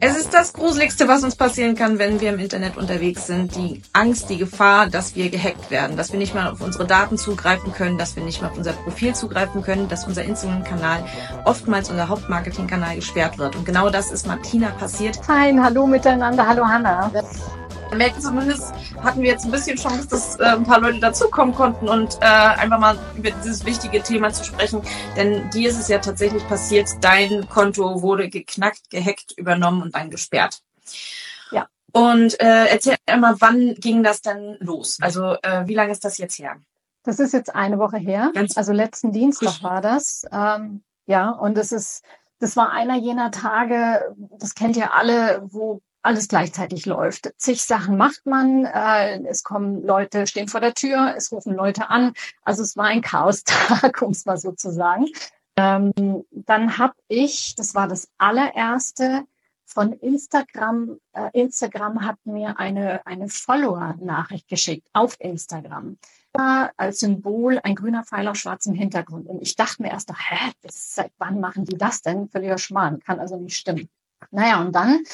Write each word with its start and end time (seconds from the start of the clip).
Es 0.00 0.16
ist 0.16 0.34
das 0.34 0.52
Gruseligste, 0.52 1.08
was 1.08 1.24
uns 1.24 1.36
passieren 1.36 1.74
kann, 1.74 1.98
wenn 1.98 2.20
wir 2.20 2.30
im 2.30 2.38
Internet 2.38 2.76
unterwegs 2.76 3.26
sind. 3.26 3.54
Die 3.56 3.82
Angst, 3.92 4.30
die 4.30 4.38
Gefahr, 4.38 4.88
dass 4.88 5.14
wir 5.14 5.30
gehackt 5.30 5.70
werden, 5.70 5.96
dass 5.96 6.12
wir 6.12 6.18
nicht 6.18 6.34
mal 6.34 6.50
auf 6.50 6.60
unsere 6.60 6.86
Daten 6.86 7.18
zugreifen 7.18 7.72
können, 7.72 7.98
dass 7.98 8.16
wir 8.16 8.22
nicht 8.22 8.42
mal 8.42 8.48
auf 8.48 8.56
unser 8.56 8.72
Profil 8.72 9.14
zugreifen 9.14 9.62
können, 9.62 9.88
dass 9.88 10.06
unser 10.06 10.24
Instagram-Kanal, 10.24 11.04
oftmals 11.44 11.90
unser 11.90 12.08
Hauptmarketing-Kanal 12.08 12.96
gesperrt 12.96 13.38
wird. 13.38 13.56
Und 13.56 13.64
genau 13.64 13.90
das 13.90 14.10
ist 14.12 14.26
Martina 14.26 14.70
passiert. 14.70 15.18
Hi, 15.28 15.56
hallo 15.60 15.86
miteinander, 15.86 16.46
hallo 16.46 16.66
Hanna 16.66 17.10
merkt 17.94 18.22
zumindest, 18.22 18.72
hatten 19.02 19.22
wir 19.22 19.30
jetzt 19.30 19.44
ein 19.44 19.50
bisschen 19.50 19.76
Chance, 19.76 20.08
dass 20.08 20.38
äh, 20.38 20.44
ein 20.44 20.64
paar 20.64 20.80
Leute 20.80 21.00
dazukommen 21.00 21.54
konnten 21.54 21.88
und 21.88 22.18
äh, 22.20 22.24
einfach 22.24 22.78
mal 22.78 22.98
über 23.16 23.30
dieses 23.30 23.64
wichtige 23.64 24.02
Thema 24.02 24.32
zu 24.32 24.44
sprechen. 24.44 24.82
Denn 25.16 25.50
dir 25.50 25.68
ist 25.68 25.78
es 25.78 25.88
ja 25.88 25.98
tatsächlich 25.98 26.46
passiert, 26.48 26.88
dein 27.00 27.48
Konto 27.48 28.02
wurde 28.02 28.28
geknackt, 28.28 28.90
gehackt, 28.90 29.32
übernommen 29.36 29.82
und 29.82 29.94
dann 29.94 30.10
gesperrt. 30.10 30.62
Ja. 31.50 31.66
Und 31.92 32.40
äh, 32.40 32.66
erzähl 32.66 32.96
mal, 33.18 33.36
wann 33.40 33.74
ging 33.74 34.02
das 34.02 34.22
denn 34.22 34.56
los? 34.60 34.98
Also 35.00 35.36
äh, 35.42 35.66
wie 35.66 35.74
lange 35.74 35.92
ist 35.92 36.04
das 36.04 36.18
jetzt 36.18 36.38
her? 36.38 36.56
Das 37.04 37.18
ist 37.18 37.32
jetzt 37.32 37.54
eine 37.54 37.78
Woche 37.78 37.98
her. 37.98 38.30
Ganz 38.34 38.56
also 38.56 38.72
letzten 38.72 39.12
Dienstag 39.12 39.62
war 39.62 39.80
das. 39.80 40.24
Ähm, 40.30 40.82
ja, 41.06 41.30
und 41.30 41.58
es 41.58 41.72
ist, 41.72 42.04
das 42.38 42.56
war 42.56 42.70
einer 42.70 42.96
jener 42.96 43.30
Tage, 43.32 44.14
das 44.38 44.54
kennt 44.54 44.76
ihr 44.76 44.94
alle, 44.94 45.42
wo 45.44 45.80
alles 46.02 46.28
gleichzeitig 46.28 46.86
läuft. 46.86 47.32
Zig 47.36 47.62
Sachen 47.62 47.96
macht 47.96 48.26
man, 48.26 48.64
äh, 48.64 49.20
es 49.26 49.42
kommen 49.42 49.82
Leute, 49.82 50.26
stehen 50.26 50.48
vor 50.48 50.60
der 50.60 50.74
Tür, 50.74 51.14
es 51.16 51.32
rufen 51.32 51.54
Leute 51.54 51.90
an. 51.90 52.12
Also 52.42 52.62
es 52.62 52.76
war 52.76 52.86
ein 52.86 53.02
Chaostag, 53.02 54.02
um 54.02 54.10
es 54.10 54.24
mal 54.24 54.36
so 54.36 54.52
zu 54.52 54.72
sagen. 54.72 55.06
Ähm, 55.56 56.24
dann 56.30 56.78
habe 56.78 56.94
ich, 57.08 57.54
das 57.56 57.74
war 57.74 57.88
das 57.88 58.08
allererste, 58.18 59.26
von 59.72 59.92
Instagram, 59.94 60.98
äh, 61.12 61.30
Instagram 61.32 62.04
hat 62.04 62.18
mir 62.24 62.58
eine, 62.58 63.06
eine 63.06 63.28
Follower-Nachricht 63.28 64.48
geschickt 64.48 64.86
auf 64.92 65.16
Instagram. 65.18 65.98
Als 66.34 67.00
Symbol 67.00 67.60
ein 67.62 67.74
grüner 67.74 68.04
Pfeil 68.04 68.26
auf 68.28 68.36
schwarzem 68.36 68.74
Hintergrund. 68.74 69.28
Und 69.28 69.42
ich 69.42 69.54
dachte 69.54 69.82
mir 69.82 69.90
erst, 69.90 70.10
hä, 70.10 70.52
seit 70.66 71.12
wann 71.18 71.40
machen 71.40 71.64
die 71.64 71.76
das 71.76 72.00
denn? 72.00 72.28
Völliger 72.28 72.56
Schmarrn, 72.56 73.00
kann 73.00 73.20
also 73.20 73.36
nicht 73.36 73.56
stimmen. 73.56 73.88
Naja, 74.30 74.60
und 74.60 74.72
dann 74.72 75.04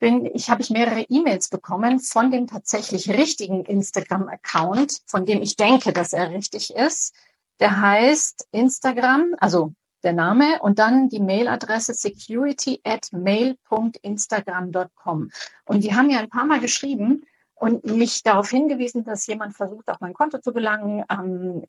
bin 0.00 0.28
ich 0.34 0.50
habe 0.50 0.62
ich 0.62 0.70
mehrere 0.70 1.02
E-Mails 1.02 1.50
bekommen 1.50 2.00
von 2.00 2.32
dem 2.32 2.48
tatsächlich 2.48 3.10
richtigen 3.10 3.64
Instagram-Account, 3.64 5.02
von 5.06 5.26
dem 5.26 5.42
ich 5.42 5.56
denke, 5.56 5.92
dass 5.92 6.12
er 6.12 6.30
richtig 6.30 6.74
ist. 6.74 7.14
Der 7.60 7.80
heißt 7.80 8.48
Instagram, 8.50 9.36
also 9.38 9.72
der 10.02 10.14
Name 10.14 10.60
und 10.62 10.78
dann 10.78 11.10
die 11.10 11.20
Mailadresse 11.20 11.92
security 11.94 12.80
at 12.84 13.12
mail.instagram.com. 13.12 15.30
Und 15.66 15.84
die 15.84 15.94
haben 15.94 16.08
ja 16.10 16.18
ein 16.18 16.30
paar 16.30 16.46
Mal 16.46 16.60
geschrieben 16.60 17.26
und 17.54 17.84
mich 17.84 18.22
darauf 18.22 18.48
hingewiesen, 18.48 19.04
dass 19.04 19.26
jemand 19.26 19.54
versucht, 19.54 19.90
auf 19.90 20.00
mein 20.00 20.14
Konto 20.14 20.38
zu 20.38 20.54
gelangen, 20.54 21.04
ähm, 21.10 21.66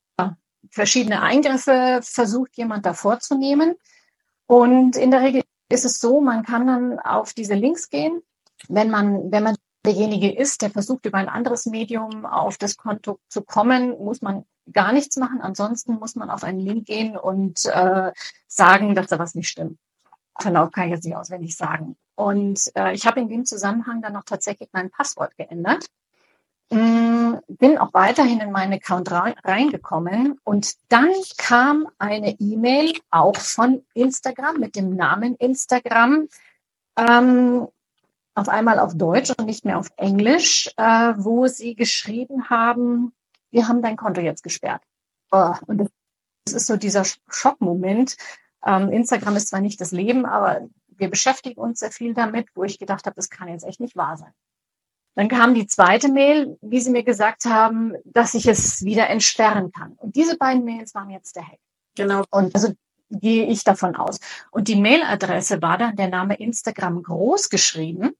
verschiedene 0.69 1.21
Eingriffe 1.21 1.99
versucht, 2.01 2.55
jemand 2.55 2.85
da 2.85 2.93
vorzunehmen. 2.93 3.75
Und 4.47 4.95
in 4.95 5.11
der 5.11 5.19
Regel 5.21 5.41
ist 5.71 5.85
es 5.85 5.99
so, 5.99 6.21
man 6.21 6.43
kann 6.43 6.67
dann 6.67 6.99
auf 6.99 7.33
diese 7.33 7.53
Links 7.53 7.89
gehen, 7.89 8.21
wenn 8.67 8.89
man, 8.89 9.31
wenn 9.31 9.43
man 9.43 9.55
derjenige 9.85 10.31
ist, 10.31 10.61
der 10.61 10.69
versucht, 10.69 11.05
über 11.05 11.17
ein 11.17 11.29
anderes 11.29 11.65
Medium 11.65 12.25
auf 12.25 12.57
das 12.57 12.77
Konto 12.77 13.19
zu 13.29 13.41
kommen, 13.41 13.97
muss 13.97 14.21
man 14.21 14.45
gar 14.71 14.93
nichts 14.93 15.17
machen. 15.17 15.41
Ansonsten 15.41 15.95
muss 15.95 16.15
man 16.15 16.29
auf 16.29 16.43
einen 16.43 16.59
Link 16.59 16.85
gehen 16.85 17.17
und 17.17 17.65
äh, 17.65 18.11
sagen, 18.47 18.95
dass 18.95 19.07
da 19.07 19.19
was 19.19 19.35
nicht 19.35 19.49
stimmt. 19.49 19.79
Genau, 20.39 20.67
kann 20.67 20.85
ich 20.85 20.91
jetzt 20.91 21.05
nicht 21.05 21.15
auswendig 21.15 21.55
sagen. 21.55 21.97
Und 22.15 22.71
äh, 22.75 22.93
ich 22.93 23.05
habe 23.05 23.19
in 23.19 23.29
dem 23.29 23.45
Zusammenhang 23.45 24.01
dann 24.01 24.13
noch 24.13 24.23
tatsächlich 24.23 24.69
mein 24.71 24.89
Passwort 24.89 25.35
geändert. 25.37 25.85
Mm, 26.71 27.35
bin 27.49 27.77
auch 27.77 27.93
weiterhin 27.93 28.39
in 28.39 28.51
meinen 28.51 28.71
Account 28.71 29.11
reingekommen 29.11 30.39
und 30.45 30.75
dann 30.87 31.11
kam 31.37 31.89
eine 31.97 32.39
E-Mail 32.39 32.93
auch 33.09 33.35
von 33.35 33.83
Instagram 33.93 34.57
mit 34.57 34.77
dem 34.77 34.95
Namen 34.95 35.35
Instagram, 35.35 36.29
ähm, 36.97 37.67
auf 38.35 38.47
einmal 38.47 38.79
auf 38.79 38.95
Deutsch 38.95 39.31
und 39.37 39.47
nicht 39.47 39.65
mehr 39.65 39.77
auf 39.77 39.89
Englisch, 39.97 40.69
äh, 40.77 41.13
wo 41.17 41.47
sie 41.47 41.75
geschrieben 41.75 42.49
haben, 42.49 43.11
wir 43.51 43.67
haben 43.67 43.81
dein 43.81 43.97
Konto 43.97 44.21
jetzt 44.21 44.43
gesperrt. 44.43 44.81
Oh, 45.31 45.53
und 45.67 45.89
das 46.45 46.53
ist 46.53 46.67
so 46.67 46.77
dieser 46.77 47.03
Schockmoment. 47.29 48.15
Ähm, 48.65 48.89
Instagram 48.91 49.35
ist 49.35 49.49
zwar 49.49 49.59
nicht 49.59 49.81
das 49.81 49.91
Leben, 49.91 50.25
aber 50.25 50.61
wir 50.87 51.09
beschäftigen 51.09 51.59
uns 51.59 51.79
sehr 51.79 51.91
viel 51.91 52.13
damit, 52.13 52.47
wo 52.55 52.63
ich 52.63 52.79
gedacht 52.79 53.05
habe, 53.05 53.15
das 53.15 53.29
kann 53.29 53.49
jetzt 53.49 53.65
echt 53.65 53.81
nicht 53.81 53.97
wahr 53.97 54.15
sein. 54.15 54.31
Dann 55.15 55.27
kam 55.27 55.53
die 55.53 55.67
zweite 55.67 56.09
Mail, 56.09 56.57
wie 56.61 56.79
Sie 56.79 56.89
mir 56.89 57.03
gesagt 57.03 57.43
haben, 57.45 57.93
dass 58.05 58.33
ich 58.33 58.47
es 58.47 58.85
wieder 58.85 59.09
entsperren 59.09 59.71
kann. 59.71 59.93
Und 59.97 60.15
diese 60.15 60.37
beiden 60.37 60.63
Mails 60.63 60.95
waren 60.95 61.09
jetzt 61.09 61.35
der 61.35 61.47
Hack. 61.47 61.59
Genau. 61.95 62.23
Und 62.29 62.55
also 62.55 62.73
gehe 63.09 63.45
ich 63.45 63.63
davon 63.63 63.95
aus. 63.95 64.19
Und 64.51 64.67
die 64.69 64.77
Mailadresse 64.77 65.61
war 65.61 65.77
dann 65.77 65.97
der 65.97 66.07
Name 66.07 66.35
Instagram 66.35 67.03
groß 67.03 67.49
geschrieben. 67.49 68.15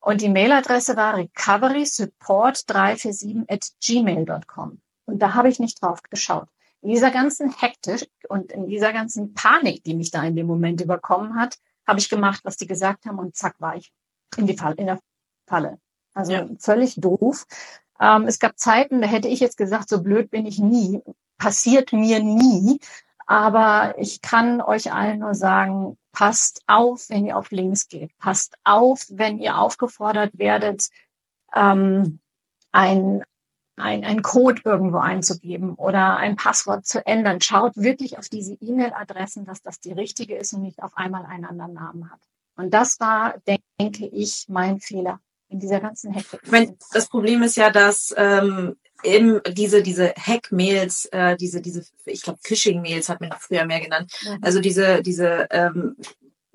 Und 0.00 0.20
die 0.20 0.28
Mailadresse 0.28 0.96
war 0.96 1.16
recoverysupport347 1.16 3.50
at 3.50 3.70
gmail.com. 3.82 4.82
Und 5.06 5.18
da 5.18 5.32
habe 5.32 5.48
ich 5.48 5.58
nicht 5.58 5.82
drauf 5.82 6.02
geschaut. 6.02 6.48
In 6.82 6.90
dieser 6.90 7.10
ganzen 7.10 7.54
Hektik 7.58 8.10
und 8.28 8.52
in 8.52 8.66
dieser 8.66 8.92
ganzen 8.92 9.32
Panik, 9.32 9.82
die 9.84 9.94
mich 9.94 10.10
da 10.10 10.22
in 10.22 10.36
dem 10.36 10.46
Moment 10.46 10.82
überkommen 10.82 11.36
hat, 11.36 11.56
habe 11.86 11.98
ich 11.98 12.10
gemacht, 12.10 12.40
was 12.44 12.58
die 12.58 12.66
gesagt 12.66 13.06
haben 13.06 13.18
und 13.18 13.34
zack 13.34 13.58
war 13.60 13.76
ich 13.76 13.90
in 14.36 14.46
die 14.46 14.56
Falle, 14.56 14.74
in 14.76 14.86
der 14.86 15.00
Falle. 15.46 15.78
Also 16.14 16.32
ja. 16.32 16.48
völlig 16.58 16.94
doof. 16.96 17.46
Ähm, 18.00 18.24
es 18.26 18.38
gab 18.38 18.58
Zeiten, 18.58 19.02
da 19.02 19.08
hätte 19.08 19.28
ich 19.28 19.40
jetzt 19.40 19.56
gesagt, 19.56 19.88
so 19.88 20.02
blöd 20.02 20.30
bin 20.30 20.46
ich 20.46 20.58
nie. 20.58 21.02
Passiert 21.38 21.92
mir 21.92 22.20
nie. 22.20 22.80
Aber 23.26 23.94
ich 23.98 24.20
kann 24.22 24.60
euch 24.60 24.92
allen 24.92 25.20
nur 25.20 25.34
sagen, 25.34 25.96
passt 26.12 26.62
auf, 26.66 27.08
wenn 27.08 27.26
ihr 27.26 27.36
auf 27.36 27.50
Links 27.50 27.88
geht. 27.88 28.16
Passt 28.18 28.56
auf, 28.64 29.06
wenn 29.10 29.38
ihr 29.38 29.58
aufgefordert 29.58 30.38
werdet, 30.38 30.88
ähm, 31.54 32.20
ein, 32.72 33.24
ein, 33.76 34.04
ein 34.04 34.22
Code 34.22 34.62
irgendwo 34.64 34.98
einzugeben 34.98 35.74
oder 35.74 36.16
ein 36.16 36.36
Passwort 36.36 36.86
zu 36.86 37.04
ändern. 37.06 37.40
Schaut 37.40 37.76
wirklich 37.76 38.18
auf 38.18 38.28
diese 38.28 38.54
E-Mail-Adressen, 38.54 39.44
dass 39.44 39.62
das 39.62 39.80
die 39.80 39.92
richtige 39.92 40.36
ist 40.36 40.52
und 40.52 40.62
nicht 40.62 40.82
auf 40.82 40.96
einmal 40.96 41.24
einen 41.24 41.44
anderen 41.44 41.74
Namen 41.74 42.10
hat. 42.10 42.20
Und 42.56 42.72
das 42.72 43.00
war, 43.00 43.34
denke 43.78 44.06
ich, 44.06 44.46
mein 44.48 44.80
Fehler 44.80 45.20
in 45.54 45.60
dieser 45.60 45.80
ganzen 45.80 46.12
Hektik. 46.12 46.40
Ich 46.42 46.50
meine, 46.50 46.76
das 46.92 47.08
Problem 47.08 47.42
ist 47.44 47.56
ja, 47.56 47.70
dass 47.70 48.12
ähm, 48.16 48.76
eben 49.04 49.40
diese 49.52 49.82
diese 49.82 50.12
Hack-Mails, 50.14 51.06
äh, 51.12 51.36
diese 51.36 51.62
diese, 51.62 51.84
ich 52.06 52.22
glaube 52.22 52.40
Phishing-Mails 52.42 53.08
hat 53.08 53.20
man 53.20 53.32
früher 53.38 53.64
mehr 53.64 53.80
genannt. 53.80 54.12
Mhm. 54.24 54.38
Also 54.42 54.60
diese 54.60 55.00
diese 55.00 55.46
ähm, 55.50 55.96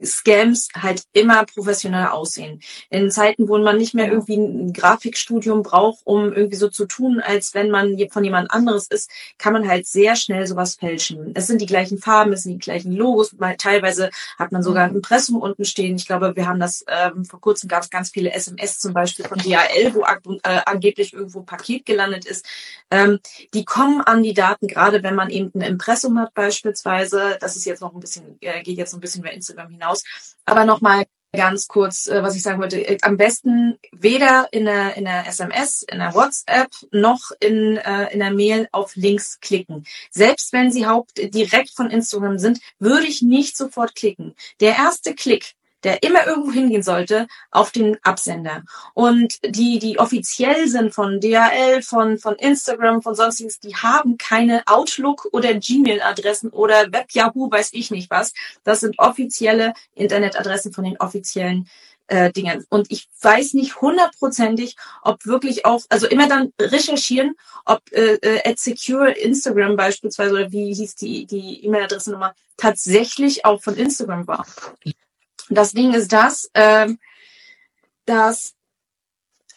Scams 0.03 0.69
halt 0.75 1.03
immer 1.13 1.45
professioneller 1.45 2.13
aussehen. 2.13 2.61
In 2.89 3.11
Zeiten, 3.11 3.47
wo 3.47 3.57
man 3.57 3.77
nicht 3.77 3.93
mehr 3.93 4.11
irgendwie 4.11 4.37
ein 4.37 4.73
Grafikstudium 4.73 5.63
braucht, 5.63 6.01
um 6.05 6.33
irgendwie 6.33 6.55
so 6.55 6.69
zu 6.69 6.85
tun, 6.85 7.19
als 7.19 7.53
wenn 7.53 7.69
man 7.69 7.97
von 8.11 8.23
jemand 8.23 8.51
anderes 8.51 8.87
ist, 8.87 9.09
kann 9.37 9.53
man 9.53 9.67
halt 9.67 9.85
sehr 9.85 10.15
schnell 10.15 10.47
sowas 10.47 10.75
fälschen. 10.75 11.31
Es 11.35 11.47
sind 11.47 11.61
die 11.61 11.65
gleichen 11.65 11.97
Farben, 11.97 12.33
es 12.33 12.43
sind 12.43 12.53
die 12.53 12.59
gleichen 12.59 12.91
Logos, 12.91 13.35
teilweise 13.57 14.09
hat 14.37 14.51
man 14.51 14.63
sogar 14.63 14.85
ein 14.85 14.95
Impressum 14.95 15.37
unten 15.37 15.65
stehen. 15.65 15.95
Ich 15.95 16.05
glaube, 16.05 16.35
wir 16.35 16.47
haben 16.47 16.59
das 16.59 16.83
ähm, 16.87 17.25
vor 17.25 17.41
kurzem 17.41 17.67
gab 17.67 17.83
es 17.83 17.89
ganz 17.89 18.09
viele 18.09 18.31
SMS 18.31 18.79
zum 18.79 18.93
Beispiel 18.93 19.25
von 19.25 19.37
DHL, 19.37 19.93
wo 19.93 20.03
äh, 20.43 20.61
angeblich 20.65 21.13
irgendwo 21.13 21.39
ein 21.39 21.45
Paket 21.45 21.85
gelandet 21.85 22.25
ist. 22.25 22.45
Ähm, 22.91 23.19
die 23.53 23.65
kommen 23.65 24.01
an 24.01 24.23
die 24.23 24.33
Daten, 24.33 24.67
gerade 24.67 25.03
wenn 25.03 25.15
man 25.15 25.29
eben 25.29 25.51
ein 25.55 25.61
Impressum 25.61 26.19
hat 26.19 26.33
beispielsweise. 26.33 27.37
Das 27.39 27.55
ist 27.55 27.65
jetzt 27.65 27.81
noch 27.81 27.93
ein 27.93 27.99
bisschen, 27.99 28.37
äh, 28.41 28.61
geht 28.63 28.77
jetzt 28.77 28.93
noch 28.93 28.99
ein 28.99 29.01
bisschen 29.01 29.21
über 29.23 29.31
Instagram 29.31 29.69
hinaus 29.69 29.88
hinaus. 29.89 30.03
Aber 30.45 30.65
nochmal 30.65 31.05
ganz 31.31 31.67
kurz, 31.67 32.07
äh, 32.07 32.23
was 32.23 32.35
ich 32.35 32.41
sagen 32.41 32.59
wollte. 32.59 32.79
Äh, 32.79 32.97
am 33.01 33.17
besten 33.17 33.77
weder 33.91 34.47
in 34.51 34.65
der, 34.65 34.97
in 34.97 35.05
der 35.05 35.27
SMS, 35.27 35.83
in 35.83 35.99
der 35.99 36.15
WhatsApp 36.15 36.69
noch 36.91 37.31
in, 37.39 37.77
äh, 37.77 38.11
in 38.11 38.19
der 38.19 38.31
Mail 38.31 38.67
auf 38.71 38.95
Links 38.95 39.39
klicken. 39.39 39.85
Selbst 40.09 40.53
wenn 40.53 40.71
sie 40.71 40.87
haupt 40.87 41.17
direkt 41.17 41.75
von 41.75 41.91
Instagram 41.91 42.39
sind, 42.39 42.59
würde 42.79 43.05
ich 43.05 43.21
nicht 43.21 43.55
sofort 43.55 43.93
klicken. 43.95 44.35
Der 44.59 44.75
erste 44.75 45.13
Klick 45.13 45.53
der 45.83 46.03
immer 46.03 46.27
irgendwo 46.27 46.51
hingehen 46.51 46.83
sollte, 46.83 47.27
auf 47.51 47.71
den 47.71 47.97
Absender. 48.03 48.63
Und 48.93 49.37
die, 49.43 49.79
die 49.79 49.99
offiziell 49.99 50.67
sind 50.67 50.93
von 50.93 51.19
DHL, 51.19 51.81
von, 51.81 52.17
von 52.17 52.35
Instagram, 52.35 53.01
von 53.01 53.15
sonstiges, 53.15 53.59
die 53.59 53.75
haben 53.75 54.17
keine 54.17 54.63
Outlook 54.67 55.27
oder 55.31 55.53
Gmail-Adressen 55.53 56.49
oder 56.49 56.91
Web 56.91 57.11
Yahoo, 57.11 57.51
weiß 57.51 57.69
ich 57.73 57.91
nicht 57.91 58.09
was. 58.09 58.33
Das 58.63 58.81
sind 58.81 58.99
offizielle 58.99 59.73
Internetadressen 59.95 60.73
von 60.73 60.83
den 60.83 60.97
offiziellen 60.97 61.67
äh, 62.09 62.31
Dingen. 62.31 62.65
Und 62.69 62.91
ich 62.91 63.07
weiß 63.21 63.53
nicht 63.53 63.81
hundertprozentig, 63.81 64.75
ob 65.03 65.25
wirklich 65.25 65.65
auch, 65.65 65.81
also 65.89 66.07
immer 66.07 66.27
dann 66.27 66.51
recherchieren, 66.59 67.35
ob 67.65 67.81
äh, 67.91 68.15
äh, 68.15 68.49
at 68.49 68.59
secure 68.59 69.11
Instagram 69.11 69.75
beispielsweise 69.75 70.33
oder 70.33 70.51
wie 70.51 70.73
hieß 70.73 70.95
die 70.95 71.25
die 71.25 71.63
E-Mail-Adresse 71.65 72.11
nochmal 72.11 72.33
tatsächlich 72.57 73.45
auch 73.45 73.61
von 73.61 73.75
Instagram 73.75 74.27
war. 74.27 74.45
Das 75.49 75.73
Ding 75.73 75.93
ist 75.93 76.13
das, 76.13 76.49
äh, 76.53 76.87
dass 78.05 78.55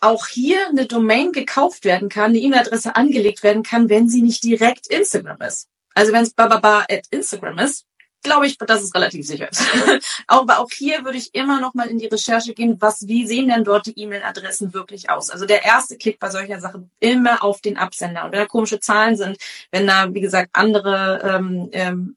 auch 0.01 0.27
hier 0.27 0.69
eine 0.69 0.87
Domain 0.87 1.33
gekauft 1.33 1.85
werden 1.85 2.09
kann, 2.09 2.31
eine 2.31 2.39
E-Mail-Adresse 2.39 2.97
angelegt 2.97 3.43
werden 3.43 3.63
kann, 3.63 3.89
wenn 3.89 4.09
sie 4.09 4.23
nicht 4.23 4.43
direkt 4.43 4.89
Instagram 4.89 5.41
ist. 5.43 5.69
Also 5.95 6.13
wenn 6.13 6.25
es 6.25 6.35
bababa 6.35 6.85
at 6.91 7.07
Instagram 7.11 7.59
ist, 7.59 7.87
glaube 8.23 8.47
ich, 8.47 8.57
dass 8.59 8.83
es 8.83 8.95
relativ 8.95 9.27
sicher 9.27 9.51
ist. 9.51 9.63
Aber 10.27 10.59
auch 10.59 10.71
hier 10.71 11.05
würde 11.05 11.19
ich 11.19 11.35
immer 11.35 11.61
noch 11.61 11.75
mal 11.75 11.89
in 11.89 11.99
die 11.99 12.07
Recherche 12.07 12.55
gehen, 12.55 12.77
was, 12.81 13.07
wie 13.07 13.27
sehen 13.27 13.49
denn 13.49 13.65
dort 13.65 13.87
die 13.87 13.99
E-Mail-Adressen 13.99 14.75
wirklich 14.75 15.11
aus? 15.11 15.31
Also 15.31 15.45
der 15.45 15.65
erste 15.65 15.97
Klick 15.97 16.19
bei 16.19 16.31
solcher 16.31 16.61
Sache 16.61 16.89
immer 17.01 17.43
auf 17.43 17.61
den 17.61 17.77
Absender. 17.77 18.25
Und 18.25 18.33
wenn 18.33 18.41
da 18.41 18.47
komische 18.47 18.81
Zahlen 18.81 19.17
sind, 19.17 19.39
wenn 19.71 19.87
da, 19.87 20.13
wie 20.13 20.21
gesagt, 20.21 20.51
andere 20.53 21.21
ähm, 21.25 21.69
ähm, 21.73 22.17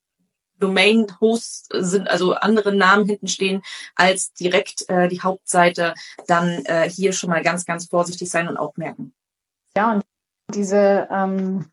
Domain-Hosts 0.60 1.70
sind, 1.72 2.10
also 2.10 2.34
andere 2.34 2.74
Namen 2.76 3.06
hinten 3.06 3.28
stehen 3.28 3.62
als 3.96 4.34
direkt 4.34 4.90
äh, 4.90 5.08
die 5.08 5.22
Hauptseite, 5.22 5.94
dann 6.28 6.64
äh, 6.66 6.90
hier 6.90 7.14
schon 7.14 7.30
mal 7.30 7.44
ganz, 7.44 7.66
ganz 7.66 7.88
vorsichtig 7.88 8.30
sein 8.30 8.48
und 8.48 8.58
auch 8.58 8.76
merken. 8.78 9.14
Ja, 9.76 9.94
und 9.94 10.04
diese, 10.54 11.08
ähm, 11.12 11.66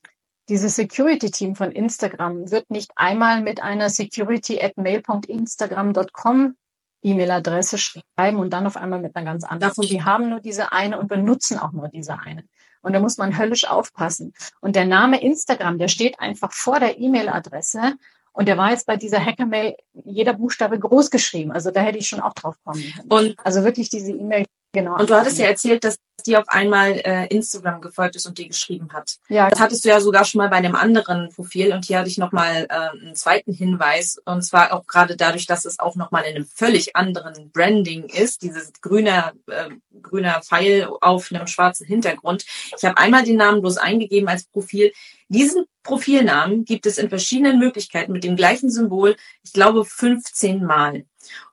dieses 0.48 0.76
Security-Team 0.76 1.54
von 1.56 1.70
Instagram 1.72 2.50
wird 2.50 2.70
nicht 2.70 2.90
einmal 2.96 3.42
mit 3.42 3.62
einer 3.62 3.90
security 3.90 4.60
at 4.60 4.76
mail.instagram.com 4.76 6.56
E-Mail-Adresse 7.02 7.78
schreiben 7.78 8.38
und 8.38 8.50
dann 8.50 8.66
auf 8.66 8.76
einmal 8.76 9.00
mit 9.00 9.16
einer 9.16 9.24
ganz 9.24 9.44
anderen. 9.44 9.72
Und 9.76 9.90
die 9.90 10.04
haben 10.04 10.28
nur 10.28 10.40
diese 10.40 10.72
eine 10.72 10.98
und 10.98 11.08
benutzen 11.08 11.58
auch 11.58 11.72
nur 11.72 11.88
diese 11.88 12.18
eine. 12.20 12.44
Und 12.80 12.92
da 12.92 13.00
muss 13.00 13.18
man 13.18 13.38
höllisch 13.38 13.64
aufpassen. 13.64 14.34
Und 14.60 14.76
der 14.76 14.86
Name 14.86 15.20
Instagram, 15.20 15.78
der 15.78 15.88
steht 15.88 16.20
einfach 16.20 16.52
vor 16.52 16.80
der 16.80 16.98
E-Mail-Adresse 16.98 17.94
und 18.32 18.48
der 18.48 18.56
war 18.56 18.70
jetzt 18.70 18.86
bei 18.86 18.96
dieser 18.96 19.24
Hacker-Mail 19.24 19.76
jeder 20.04 20.32
Buchstabe 20.32 20.78
groß 20.78 21.10
geschrieben. 21.10 21.52
Also 21.52 21.70
da 21.70 21.80
hätte 21.80 21.98
ich 21.98 22.08
schon 22.08 22.20
auch 22.20 22.32
drauf 22.32 22.56
kommen 22.64 22.82
können. 22.82 23.08
Und 23.10 23.36
also 23.44 23.64
wirklich 23.64 23.90
diese 23.90 24.12
E-Mail 24.12 24.44
Genau. 24.72 24.98
Und 24.98 25.10
du 25.10 25.14
hattest 25.14 25.38
ja 25.38 25.46
erzählt, 25.46 25.84
dass 25.84 25.96
die 26.22 26.36
auf 26.36 26.48
einmal 26.48 27.00
äh, 27.04 27.26
Instagram 27.26 27.80
gefolgt 27.80 28.16
ist 28.16 28.26
und 28.26 28.38
die 28.38 28.48
geschrieben 28.48 28.88
hat. 28.92 29.18
Ja. 29.28 29.48
Das 29.48 29.60
hattest 29.60 29.84
du 29.84 29.88
ja 29.88 30.00
sogar 30.00 30.24
schon 30.24 30.38
mal 30.38 30.48
bei 30.48 30.56
einem 30.56 30.74
anderen 30.74 31.30
Profil 31.30 31.72
und 31.72 31.84
hier 31.84 31.98
hatte 31.98 32.08
ich 32.08 32.18
nochmal 32.18 32.66
äh, 32.68 32.98
einen 33.00 33.14
zweiten 33.14 33.52
Hinweis 33.52 34.20
und 34.24 34.42
zwar 34.42 34.72
auch 34.72 34.86
gerade 34.86 35.16
dadurch, 35.16 35.46
dass 35.46 35.64
es 35.64 35.78
auch 35.78 35.96
nochmal 35.96 36.24
in 36.24 36.36
einem 36.36 36.46
völlig 36.46 36.96
anderen 36.96 37.50
Branding 37.50 38.04
ist, 38.04 38.42
dieses 38.42 38.72
grüne 38.80 39.32
äh, 39.46 39.70
grüner 40.00 40.42
Pfeil 40.42 40.88
auf 41.00 41.30
einem 41.30 41.46
schwarzen 41.46 41.86
Hintergrund. 41.86 42.44
Ich 42.76 42.84
habe 42.84 42.98
einmal 42.98 43.24
den 43.24 43.36
Namen 43.36 43.60
bloß 43.60 43.78
eingegeben 43.78 44.28
als 44.28 44.44
Profil. 44.44 44.92
Diesen 45.28 45.64
Profilnamen 45.82 46.64
gibt 46.64 46.86
es 46.86 46.98
in 46.98 47.08
verschiedenen 47.08 47.58
Möglichkeiten 47.58 48.12
mit 48.12 48.24
dem 48.24 48.36
gleichen 48.36 48.70
Symbol, 48.70 49.16
ich 49.42 49.52
glaube 49.52 49.84
15 49.84 50.62
Mal. 50.64 51.04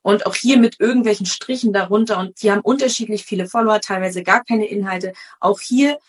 Und 0.01 0.25
auch 0.25 0.36
hier 0.36 0.57
mit 0.57 0.80
irgendwelchen 0.80 1.25
Strichen 1.25 1.74
darunter. 1.74 2.18
Und 2.18 2.42
die 2.42 2.51
haben 2.51 2.62
unterschiedlich 2.62 3.24
viele 3.24 3.48
Follower, 3.48 3.80
teilweise 3.80 4.24
gar 4.24 4.44
keine 4.44 4.59
Inhalte. 4.68 5.14
Auch 5.40 5.60
hier 5.60 6.00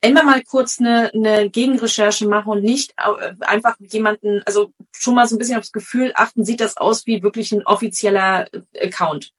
immer 0.00 0.22
mal 0.22 0.42
kurz 0.42 0.80
eine, 0.80 1.10
eine 1.12 1.50
Gegenrecherche 1.50 2.26
machen 2.26 2.50
und 2.50 2.62
nicht 2.62 2.94
äh, 2.96 3.34
einfach 3.40 3.76
jemanden, 3.80 4.42
also 4.46 4.72
schon 4.92 5.14
mal 5.14 5.28
so 5.28 5.36
ein 5.36 5.38
bisschen 5.38 5.58
aufs 5.58 5.72
Gefühl 5.72 6.12
achten, 6.14 6.44
sieht 6.44 6.60
das 6.60 6.76
aus 6.76 7.06
wie 7.06 7.22
wirklich 7.22 7.52
ein 7.52 7.66
offizieller 7.66 8.46
äh, 8.52 8.86
Account. 8.86 9.32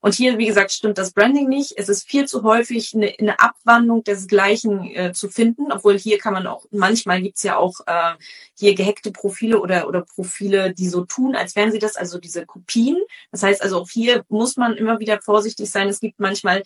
Und 0.00 0.14
hier, 0.14 0.38
wie 0.38 0.46
gesagt, 0.46 0.70
stimmt 0.72 0.98
das 0.98 1.12
Branding 1.12 1.48
nicht. 1.48 1.72
Es 1.76 1.88
ist 1.88 2.08
viel 2.08 2.28
zu 2.28 2.44
häufig 2.44 2.94
eine, 2.94 3.12
eine 3.18 3.40
Abwandlung 3.40 4.04
desgleichen 4.04 4.84
äh, 4.94 5.12
zu 5.12 5.28
finden, 5.28 5.72
obwohl 5.72 5.98
hier 5.98 6.18
kann 6.18 6.32
man 6.32 6.46
auch, 6.46 6.64
manchmal 6.70 7.20
gibt's 7.20 7.42
ja 7.42 7.56
auch 7.56 7.80
äh, 7.86 8.12
hier 8.56 8.74
gehackte 8.74 9.10
Profile 9.10 9.60
oder, 9.60 9.88
oder 9.88 10.02
Profile, 10.02 10.72
die 10.72 10.88
so 10.88 11.04
tun, 11.04 11.34
als 11.34 11.56
wären 11.56 11.72
sie 11.72 11.78
das, 11.78 11.96
also 11.96 12.18
diese 12.18 12.46
Kopien. 12.46 12.96
Das 13.32 13.42
heißt 13.42 13.62
also 13.62 13.80
auch 13.80 13.90
hier 13.90 14.24
muss 14.28 14.56
man 14.56 14.76
immer 14.76 15.00
wieder 15.00 15.20
vorsichtig 15.20 15.70
sein. 15.70 15.88
Es 15.88 16.00
gibt 16.00 16.20
manchmal 16.20 16.62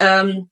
ähm, 0.00 0.50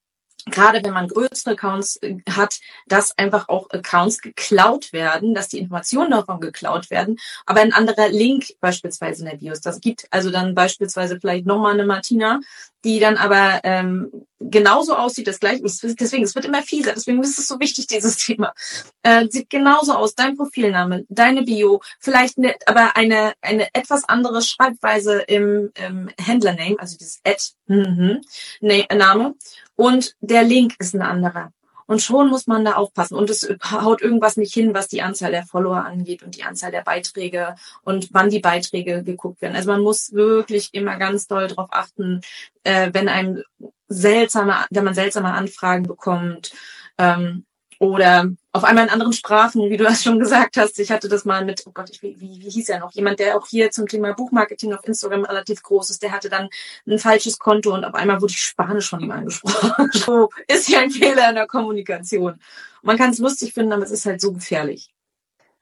gerade 0.50 0.82
wenn 0.84 0.92
man 0.92 1.08
größere 1.08 1.52
Accounts 1.52 1.96
äh, 2.02 2.16
hat, 2.30 2.60
dass 2.86 3.16
einfach 3.18 3.48
auch 3.48 3.70
Accounts 3.70 4.20
geklaut 4.20 4.92
werden, 4.92 5.34
dass 5.34 5.48
die 5.48 5.58
Informationen 5.58 6.10
davon 6.10 6.40
geklaut 6.40 6.90
werden, 6.90 7.18
aber 7.46 7.60
ein 7.60 7.72
anderer 7.72 8.08
Link 8.08 8.46
beispielsweise 8.60 9.24
in 9.24 9.30
der 9.30 9.36
BIOS. 9.36 9.60
Das 9.60 9.80
gibt 9.80 10.06
also 10.10 10.30
dann 10.30 10.54
beispielsweise 10.54 11.18
vielleicht 11.20 11.46
nochmal 11.46 11.74
eine 11.74 11.86
Martina, 11.86 12.40
die 12.84 13.00
dann 13.00 13.16
aber 13.16 13.60
ähm, 13.64 14.10
genauso 14.38 14.94
aussieht, 14.94 15.26
das 15.26 15.40
gleiche. 15.40 15.62
Deswegen, 15.62 16.22
es 16.22 16.34
wird 16.34 16.44
immer 16.44 16.62
fieser, 16.62 16.92
deswegen 16.94 17.22
ist 17.22 17.38
es 17.38 17.48
so 17.48 17.58
wichtig, 17.58 17.88
dieses 17.88 18.16
Thema. 18.16 18.54
Äh, 19.02 19.26
sieht 19.28 19.50
genauso 19.50 19.94
aus, 19.94 20.14
dein 20.14 20.36
Profilname, 20.36 21.04
deine 21.08 21.42
Bio, 21.42 21.80
vielleicht 21.98 22.38
eine, 22.38 22.54
aber 22.66 22.96
eine, 22.96 23.32
eine 23.40 23.68
etwas 23.74 24.08
andere 24.08 24.42
Schreibweise 24.42 25.20
im, 25.22 25.70
im 25.74 26.08
Händlername, 26.20 26.76
also 26.78 26.96
dieses 26.96 27.20
Ad, 27.24 27.42
mm 27.66 28.22
-hmm, 28.62 28.94
Name 28.96 29.34
und 29.78 30.16
der 30.20 30.42
Link 30.42 30.74
ist 30.80 30.94
ein 30.94 31.02
anderer. 31.02 31.52
Und 31.86 32.02
schon 32.02 32.28
muss 32.28 32.48
man 32.48 32.64
da 32.64 32.74
aufpassen. 32.74 33.14
Und 33.14 33.30
es 33.30 33.48
haut 33.70 34.02
irgendwas 34.02 34.36
nicht 34.36 34.52
hin, 34.52 34.74
was 34.74 34.88
die 34.88 35.02
Anzahl 35.02 35.30
der 35.30 35.46
Follower 35.46 35.84
angeht 35.84 36.24
und 36.24 36.36
die 36.36 36.42
Anzahl 36.42 36.72
der 36.72 36.82
Beiträge 36.82 37.54
und 37.82 38.08
wann 38.12 38.28
die 38.28 38.40
Beiträge 38.40 39.04
geguckt 39.04 39.40
werden. 39.40 39.54
Also 39.54 39.70
man 39.70 39.80
muss 39.80 40.12
wirklich 40.12 40.70
immer 40.72 40.96
ganz 40.98 41.28
doll 41.28 41.46
darauf 41.46 41.68
achten, 41.70 42.20
äh, 42.64 42.90
wenn 42.92 43.08
einem 43.08 43.44
seltsame, 43.86 44.66
wenn 44.70 44.84
man 44.84 44.94
seltsame 44.94 45.32
Anfragen 45.32 45.84
bekommt, 45.84 46.50
ähm, 46.98 47.46
oder 47.78 48.28
auf 48.58 48.64
einmal 48.64 48.84
in 48.84 48.90
anderen 48.90 49.12
Sprachen, 49.12 49.70
wie 49.70 49.76
du 49.76 49.84
das 49.84 50.02
schon 50.02 50.18
gesagt 50.18 50.56
hast. 50.56 50.80
Ich 50.80 50.90
hatte 50.90 51.08
das 51.08 51.24
mal 51.24 51.44
mit, 51.44 51.62
oh 51.66 51.70
Gott, 51.72 51.90
ich, 51.90 52.02
wie, 52.02 52.20
wie, 52.20 52.50
hieß 52.50 52.68
er 52.68 52.80
noch? 52.80 52.92
Jemand, 52.92 53.20
der 53.20 53.36
auch 53.36 53.46
hier 53.46 53.70
zum 53.70 53.86
Thema 53.86 54.14
Buchmarketing 54.14 54.72
auf 54.72 54.84
Instagram 54.84 55.24
relativ 55.24 55.62
groß 55.62 55.90
ist, 55.90 56.02
der 56.02 56.10
hatte 56.10 56.28
dann 56.28 56.48
ein 56.86 56.98
falsches 56.98 57.38
Konto 57.38 57.72
und 57.72 57.84
auf 57.84 57.94
einmal 57.94 58.20
wurde 58.20 58.32
ich 58.32 58.40
Spanisch 58.40 58.90
von 58.90 59.00
ihm 59.00 59.12
angesprochen. 59.12 59.90
so 59.92 60.30
ist 60.48 60.66
hier 60.66 60.80
ein 60.80 60.90
Fehler 60.90 61.28
in 61.28 61.36
der 61.36 61.46
Kommunikation. 61.46 62.40
man 62.82 62.98
kann 62.98 63.10
es 63.10 63.18
lustig 63.18 63.54
finden, 63.54 63.72
aber 63.72 63.84
es 63.84 63.92
ist 63.92 64.06
halt 64.06 64.20
so 64.20 64.32
gefährlich. 64.32 64.92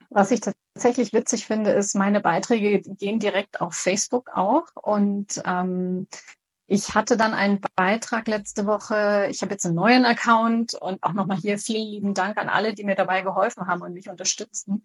Was 0.08 0.30
ich 0.30 0.40
tatsächlich 0.40 1.12
witzig 1.12 1.44
finde, 1.44 1.72
ist, 1.72 1.94
meine 1.94 2.20
Beiträge 2.20 2.80
gehen 2.80 3.18
direkt 3.18 3.60
auf 3.60 3.74
Facebook 3.74 4.30
auch. 4.34 4.68
Und 4.74 5.42
ähm, 5.44 6.06
ich 6.68 6.94
hatte 6.94 7.16
dann 7.16 7.32
einen 7.32 7.60
Beitrag 7.76 8.26
letzte 8.26 8.66
Woche. 8.66 9.28
Ich 9.30 9.40
habe 9.42 9.52
jetzt 9.52 9.64
einen 9.64 9.76
neuen 9.76 10.04
Account 10.04 10.74
und 10.74 11.00
auch 11.04 11.12
nochmal 11.12 11.36
hier 11.36 11.58
vielen 11.58 11.86
lieben 11.86 12.14
Dank 12.14 12.38
an 12.38 12.48
alle, 12.48 12.74
die 12.74 12.82
mir 12.82 12.96
dabei 12.96 13.22
geholfen 13.22 13.68
haben 13.68 13.82
und 13.82 13.94
mich 13.94 14.08
unterstützen. 14.08 14.84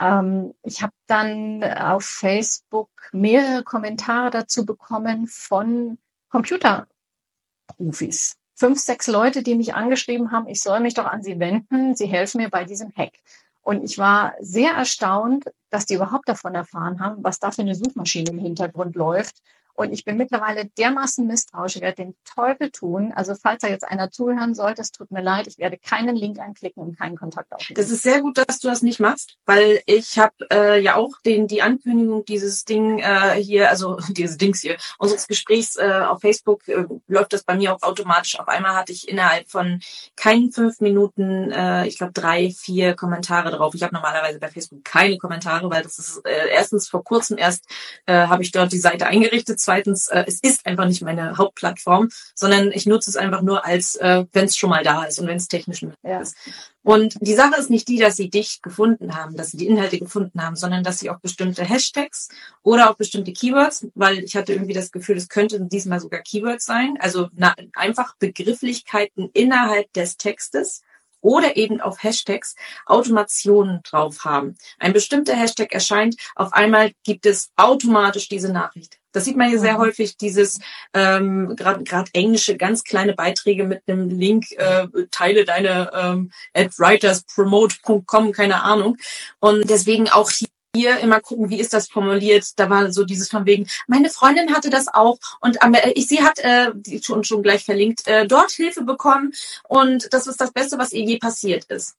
Ähm, 0.00 0.54
ich 0.62 0.80
habe 0.80 0.92
dann 1.08 1.64
auf 1.64 2.04
Facebook 2.04 2.90
mehrere 3.10 3.64
Kommentare 3.64 4.30
dazu 4.30 4.64
bekommen 4.64 5.26
von 5.26 5.98
Computerprofis. 6.30 8.36
Fünf, 8.54 8.78
sechs 8.78 9.08
Leute, 9.08 9.42
die 9.42 9.56
mich 9.56 9.74
angeschrieben 9.74 10.30
haben, 10.30 10.46
ich 10.46 10.60
soll 10.60 10.80
mich 10.80 10.94
doch 10.94 11.06
an 11.06 11.22
sie 11.22 11.40
wenden. 11.40 11.96
Sie 11.96 12.06
helfen 12.06 12.40
mir 12.40 12.48
bei 12.48 12.64
diesem 12.64 12.92
Hack. 12.96 13.14
Und 13.60 13.82
ich 13.82 13.98
war 13.98 14.34
sehr 14.40 14.72
erstaunt, 14.72 15.46
dass 15.70 15.84
die 15.84 15.94
überhaupt 15.94 16.28
davon 16.28 16.54
erfahren 16.54 17.00
haben, 17.00 17.24
was 17.24 17.40
da 17.40 17.50
für 17.50 17.62
eine 17.62 17.74
Suchmaschine 17.74 18.30
im 18.30 18.38
Hintergrund 18.38 18.94
läuft 18.94 19.42
und 19.78 19.92
ich 19.92 20.04
bin 20.04 20.16
mittlerweile 20.16 20.66
dermaßen 20.76 21.24
misstrauisch, 21.24 21.76
ich 21.76 21.82
werde 21.82 22.02
den 22.02 22.16
Teufel 22.24 22.72
tun. 22.72 23.12
Also 23.14 23.36
falls 23.40 23.62
da 23.62 23.68
jetzt 23.68 23.84
einer 23.84 24.10
zuhören 24.10 24.56
sollte, 24.56 24.82
es 24.82 24.90
tut 24.90 25.12
mir 25.12 25.22
leid, 25.22 25.46
ich 25.46 25.58
werde 25.58 25.78
keinen 25.78 26.16
Link 26.16 26.40
anklicken 26.40 26.82
und 26.82 26.98
keinen 26.98 27.16
Kontakt 27.16 27.52
aufnehmen. 27.52 27.76
Das 27.76 27.88
ist 27.88 28.02
sehr 28.02 28.20
gut, 28.20 28.38
dass 28.38 28.58
du 28.58 28.66
das 28.66 28.82
nicht 28.82 28.98
machst, 28.98 29.36
weil 29.46 29.80
ich 29.86 30.18
habe 30.18 30.34
äh, 30.52 30.80
ja 30.82 30.96
auch 30.96 31.12
den 31.24 31.46
die 31.46 31.62
Ankündigung 31.62 32.24
dieses 32.24 32.64
Ding 32.64 32.98
äh, 32.98 33.40
hier, 33.40 33.70
also 33.70 33.98
dieses 34.08 34.36
Dings 34.36 34.62
hier, 34.62 34.78
unseres 34.98 35.28
Gesprächs 35.28 35.76
äh, 35.76 36.02
auf 36.08 36.22
Facebook 36.22 36.66
äh, 36.66 36.84
läuft 37.06 37.32
das 37.32 37.44
bei 37.44 37.54
mir 37.54 37.72
auch 37.72 37.82
automatisch. 37.82 38.40
Auf 38.40 38.48
einmal 38.48 38.74
hatte 38.74 38.90
ich 38.90 39.08
innerhalb 39.08 39.48
von 39.48 39.78
keinen 40.16 40.50
fünf 40.50 40.80
Minuten, 40.80 41.52
äh, 41.52 41.86
ich 41.86 41.98
glaube 41.98 42.14
drei, 42.14 42.50
vier 42.50 42.94
Kommentare 42.94 43.52
drauf. 43.52 43.76
Ich 43.76 43.84
habe 43.84 43.94
normalerweise 43.94 44.40
bei 44.40 44.48
Facebook 44.48 44.84
keine 44.84 45.18
Kommentare, 45.18 45.70
weil 45.70 45.84
das 45.84 46.00
ist 46.00 46.26
äh, 46.26 46.48
erstens 46.50 46.88
vor 46.88 47.04
kurzem 47.04 47.38
erst 47.38 47.64
äh, 48.06 48.26
habe 48.26 48.42
ich 48.42 48.50
dort 48.50 48.72
die 48.72 48.78
Seite 48.78 49.06
eingerichtet 49.06 49.60
Zweitens, 49.68 50.08
äh, 50.08 50.24
es 50.26 50.40
ist 50.40 50.64
einfach 50.64 50.86
nicht 50.86 51.02
meine 51.02 51.36
Hauptplattform, 51.36 52.08
sondern 52.34 52.72
ich 52.72 52.86
nutze 52.86 53.10
es 53.10 53.16
einfach 53.16 53.42
nur 53.42 53.66
als, 53.66 53.96
äh, 53.96 54.24
wenn 54.32 54.46
es 54.46 54.56
schon 54.56 54.70
mal 54.70 54.82
da 54.82 55.04
ist 55.04 55.18
und 55.18 55.26
wenn 55.26 55.36
es 55.36 55.46
technisch 55.46 55.82
möglich 55.82 55.98
ja. 56.02 56.22
ist. 56.22 56.34
Und 56.82 57.16
die 57.20 57.34
Sache 57.34 57.60
ist 57.60 57.68
nicht 57.68 57.86
die, 57.86 57.98
dass 57.98 58.16
sie 58.16 58.30
dich 58.30 58.62
gefunden 58.62 59.14
haben, 59.14 59.36
dass 59.36 59.50
sie 59.50 59.58
die 59.58 59.66
Inhalte 59.66 59.98
gefunden 59.98 60.42
haben, 60.42 60.56
sondern 60.56 60.84
dass 60.84 61.00
sie 61.00 61.10
auch 61.10 61.20
bestimmte 61.20 61.64
Hashtags 61.64 62.30
oder 62.62 62.88
auch 62.88 62.94
bestimmte 62.94 63.34
Keywords, 63.34 63.88
weil 63.94 64.20
ich 64.20 64.36
hatte 64.36 64.54
irgendwie 64.54 64.72
das 64.72 64.90
Gefühl, 64.90 65.18
es 65.18 65.28
könnten 65.28 65.68
diesmal 65.68 66.00
sogar 66.00 66.20
Keywords 66.22 66.64
sein, 66.64 66.96
also 66.98 67.28
na, 67.34 67.54
einfach 67.74 68.16
Begrifflichkeiten 68.16 69.28
innerhalb 69.34 69.92
des 69.92 70.16
Textes 70.16 70.80
oder 71.20 71.58
eben 71.58 71.82
auf 71.82 72.02
Hashtags 72.02 72.54
Automationen 72.86 73.80
drauf 73.82 74.24
haben. 74.24 74.56
Ein 74.78 74.94
bestimmter 74.94 75.36
Hashtag 75.36 75.74
erscheint, 75.74 76.16
auf 76.36 76.54
einmal 76.54 76.92
gibt 77.04 77.26
es 77.26 77.50
automatisch 77.56 78.30
diese 78.30 78.50
Nachricht. 78.50 78.97
Das 79.12 79.24
sieht 79.24 79.36
man 79.36 79.48
hier 79.48 79.58
sehr 79.58 79.74
mhm. 79.74 79.78
häufig, 79.78 80.16
dieses 80.16 80.60
ähm, 80.94 81.54
gerade 81.56 81.84
gerade 81.84 82.10
englische 82.12 82.56
ganz 82.56 82.84
kleine 82.84 83.14
Beiträge 83.14 83.64
mit 83.64 83.82
einem 83.86 84.08
Link, 84.08 84.52
äh, 84.52 84.86
teile 85.10 85.44
deine 85.44 85.90
ähm, 85.94 86.32
at 86.54 86.78
writerspromote.com, 86.78 88.32
keine 88.32 88.62
Ahnung. 88.62 88.96
Und 89.40 89.68
deswegen 89.70 90.08
auch 90.08 90.30
hier 90.30 90.48
hier 90.74 90.98
immer 91.00 91.20
gucken, 91.20 91.50
wie 91.50 91.60
ist 91.60 91.72
das 91.72 91.88
formuliert. 91.88 92.44
Da 92.56 92.70
war 92.70 92.92
so 92.92 93.04
dieses 93.04 93.28
von 93.28 93.46
wegen, 93.46 93.66
meine 93.86 94.10
Freundin 94.10 94.54
hatte 94.54 94.70
das 94.70 94.86
auch 94.88 95.18
und 95.40 95.58
äh, 95.62 95.92
ich, 95.94 96.08
sie 96.08 96.22
hat 96.22 96.38
äh, 96.38 96.72
die 96.74 97.02
schon, 97.02 97.24
schon 97.24 97.42
gleich 97.42 97.64
verlinkt, 97.64 98.06
äh, 98.06 98.26
dort 98.26 98.50
Hilfe 98.52 98.82
bekommen 98.82 99.32
und 99.68 100.12
das 100.12 100.26
ist 100.26 100.40
das 100.40 100.52
Beste, 100.52 100.78
was 100.78 100.92
ihr 100.92 101.04
je 101.04 101.18
passiert 101.18 101.64
ist. 101.64 101.96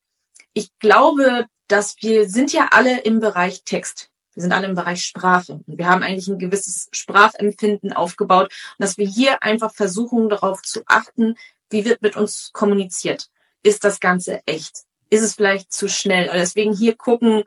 Ich 0.54 0.70
glaube, 0.80 1.48
dass 1.68 1.96
wir 2.02 2.30
sind 2.30 2.54
ja 2.54 2.70
alle 2.72 3.00
im 3.02 3.20
Bereich 3.20 3.64
Text. 3.64 4.09
Wir 4.40 4.44
sind 4.44 4.54
alle 4.54 4.68
im 4.68 4.76
Bereich 4.76 5.06
Sprache 5.06 5.60
und 5.68 5.78
wir 5.78 5.90
haben 5.90 6.02
eigentlich 6.02 6.30
ein 6.30 6.40
gewisses 6.40 6.88
Sprachempfinden 6.94 7.92
aufgebaut 7.92 8.46
und 8.46 8.82
dass 8.82 8.98
wir 8.98 9.06
hier 9.06 9.44
einfach 9.44 9.74
versuchen, 9.74 10.30
darauf 10.30 10.62
zu 10.62 10.82
achten, 10.86 11.36
wie 11.70 11.84
wird 11.84 12.02
mit 12.02 12.16
uns 12.16 12.52
kommuniziert. 12.54 13.28
Ist 13.64 13.84
das 13.84 14.00
Ganze 14.00 14.40
echt? 14.46 14.86
Ist 15.10 15.24
es 15.24 15.36
vielleicht 15.36 15.74
zu 15.74 15.90
schnell? 15.90 16.30
Und 16.30 16.36
deswegen 16.36 16.74
hier 16.74 16.96
gucken, 16.96 17.44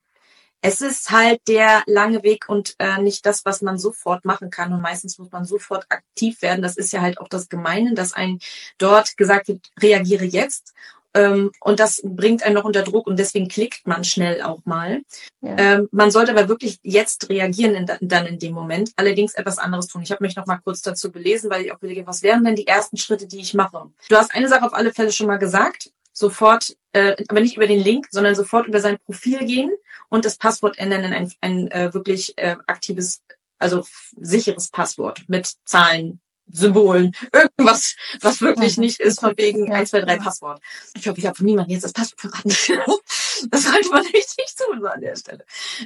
es 0.63 0.79
ist 0.79 1.11
halt 1.11 1.41
der 1.49 1.83
lange 1.87 2.23
Weg 2.23 2.47
und 2.47 2.75
äh, 2.79 3.01
nicht 3.01 3.25
das, 3.25 3.43
was 3.43 3.61
man 3.61 3.77
sofort 3.77 4.23
machen 4.23 4.49
kann. 4.49 4.71
Und 4.71 4.81
meistens 4.81 5.17
muss 5.19 5.29
man 5.29 5.43
sofort 5.43 5.85
aktiv 5.89 6.41
werden. 6.41 6.61
Das 6.61 6.77
ist 6.77 6.93
ja 6.93 7.01
halt 7.01 7.19
auch 7.19 7.27
das 7.27 7.49
Gemeine, 7.49 7.95
dass 7.95 8.13
ein 8.13 8.39
dort 8.77 9.17
gesagt 9.17 9.49
wird, 9.49 9.69
reagiere 9.81 10.23
jetzt. 10.23 10.73
Ähm, 11.13 11.51
und 11.59 11.81
das 11.81 12.01
bringt 12.05 12.43
einen 12.43 12.55
noch 12.55 12.63
unter 12.63 12.81
Druck 12.81 13.07
und 13.07 13.19
deswegen 13.19 13.49
klickt 13.49 13.85
man 13.85 14.05
schnell 14.05 14.41
auch 14.41 14.61
mal. 14.63 15.01
Ja. 15.41 15.57
Ähm, 15.57 15.89
man 15.91 16.11
sollte 16.11 16.31
aber 16.31 16.47
wirklich 16.47 16.79
jetzt 16.81 17.27
reagieren 17.27 17.75
in, 17.75 17.91
dann 17.99 18.25
in 18.25 18.39
dem 18.39 18.53
Moment. 18.53 18.93
Allerdings 18.95 19.33
etwas 19.33 19.57
anderes 19.57 19.87
tun. 19.87 20.01
Ich 20.01 20.11
habe 20.11 20.23
mich 20.23 20.37
noch 20.37 20.45
mal 20.45 20.59
kurz 20.63 20.81
dazu 20.81 21.11
belesen, 21.11 21.49
weil 21.49 21.65
ich 21.65 21.73
auch 21.73 21.77
überlege, 21.79 22.07
was 22.07 22.23
wären 22.23 22.45
denn 22.45 22.55
die 22.55 22.67
ersten 22.67 22.95
Schritte, 22.95 23.27
die 23.27 23.41
ich 23.41 23.53
mache? 23.53 23.91
Du 24.07 24.15
hast 24.15 24.33
eine 24.33 24.47
Sache 24.47 24.65
auf 24.65 24.73
alle 24.73 24.93
Fälle 24.93 25.11
schon 25.11 25.27
mal 25.27 25.37
gesagt 25.37 25.91
sofort, 26.13 26.77
äh, 26.93 27.15
aber 27.27 27.41
nicht 27.41 27.57
über 27.57 27.67
den 27.67 27.79
Link, 27.79 28.07
sondern 28.11 28.35
sofort 28.35 28.67
über 28.67 28.79
sein 28.79 28.99
Profil 28.99 29.39
gehen 29.45 29.71
und 30.09 30.25
das 30.25 30.37
Passwort 30.37 30.77
ändern 30.77 31.03
in 31.03 31.13
ein, 31.13 31.33
ein 31.41 31.71
äh, 31.71 31.93
wirklich 31.93 32.37
äh, 32.37 32.55
aktives, 32.67 33.21
also 33.57 33.85
sicheres 34.15 34.69
Passwort 34.69 35.23
mit 35.27 35.53
Zahlen, 35.65 36.21
Symbolen, 36.51 37.15
irgendwas, 37.31 37.95
was 38.21 38.41
wirklich 38.41 38.77
nicht 38.77 38.99
ist, 38.99 39.21
von 39.21 39.33
wegen 39.37 39.71
1, 39.71 39.89
2, 39.89 40.01
3 40.01 40.17
Passwort. 40.17 40.61
Ich 40.93 41.07
hoffe, 41.07 41.19
ich 41.19 41.25
habe 41.25 41.35
von 41.35 41.45
niemandem 41.45 41.73
jetzt 41.73 41.83
das 41.83 41.93
Passwort 41.93 42.19
verraten. 42.19 42.49
das 43.49 43.63
sollte 43.63 43.89
man 43.89 44.05
richtig 44.05 44.53
tun 44.55 44.81
so 44.81 44.87
an 44.87 45.01
der 45.01 45.15
Stelle. 45.15 45.45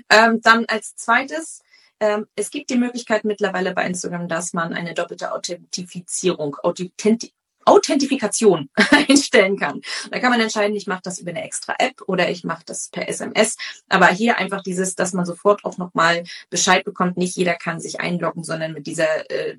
Ähm, 0.09 0.41
dann 0.41 0.65
als 0.65 0.95
zweites, 0.95 1.61
ähm, 1.99 2.27
es 2.35 2.49
gibt 2.49 2.69
die 2.69 2.75
Möglichkeit 2.77 3.23
mittlerweile 3.23 3.73
bei 3.73 3.85
Instagram, 3.85 4.27
dass 4.27 4.53
man 4.53 4.73
eine 4.73 4.93
doppelte 4.93 5.31
Authentifizierung, 5.31 6.57
Authentiz 6.63 7.31
Authentifikation 7.67 8.69
einstellen 8.91 9.57
kann. 9.57 9.81
Da 10.09 10.19
kann 10.19 10.31
man 10.31 10.41
entscheiden, 10.41 10.75
ich 10.75 10.87
mache 10.87 11.01
das 11.03 11.19
über 11.19 11.31
eine 11.31 11.43
extra 11.43 11.75
App 11.77 12.01
oder 12.07 12.29
ich 12.29 12.43
mache 12.43 12.63
das 12.65 12.89
per 12.89 13.07
SMS. 13.07 13.57
Aber 13.89 14.07
hier 14.07 14.37
einfach 14.37 14.63
dieses, 14.63 14.95
dass 14.95 15.13
man 15.13 15.25
sofort 15.25 15.65
auch 15.65 15.77
nochmal 15.77 16.23
Bescheid 16.49 16.83
bekommt. 16.85 17.17
Nicht 17.17 17.35
jeder 17.35 17.55
kann 17.55 17.79
sich 17.79 17.99
einloggen, 17.99 18.43
sondern 18.43 18.73
mit 18.73 18.87
dieser 18.87 19.29
äh, 19.29 19.57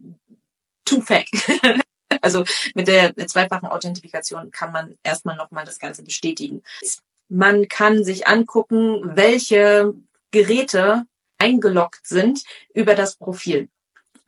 Two-Fac. 0.84 1.26
also 2.22 2.44
mit 2.74 2.88
der 2.88 3.14
zweifachen 3.26 3.68
Authentifikation 3.68 4.50
kann 4.50 4.72
man 4.72 4.96
erstmal 5.02 5.36
nochmal 5.36 5.64
das 5.64 5.78
Ganze 5.78 6.02
bestätigen. 6.02 6.62
Man 7.28 7.68
kann 7.68 8.04
sich 8.04 8.26
angucken, 8.26 9.02
welche 9.16 9.92
Geräte 10.30 11.04
eingeloggt 11.36 12.06
sind 12.06 12.42
über 12.72 12.94
das 12.94 13.16
Profil 13.16 13.68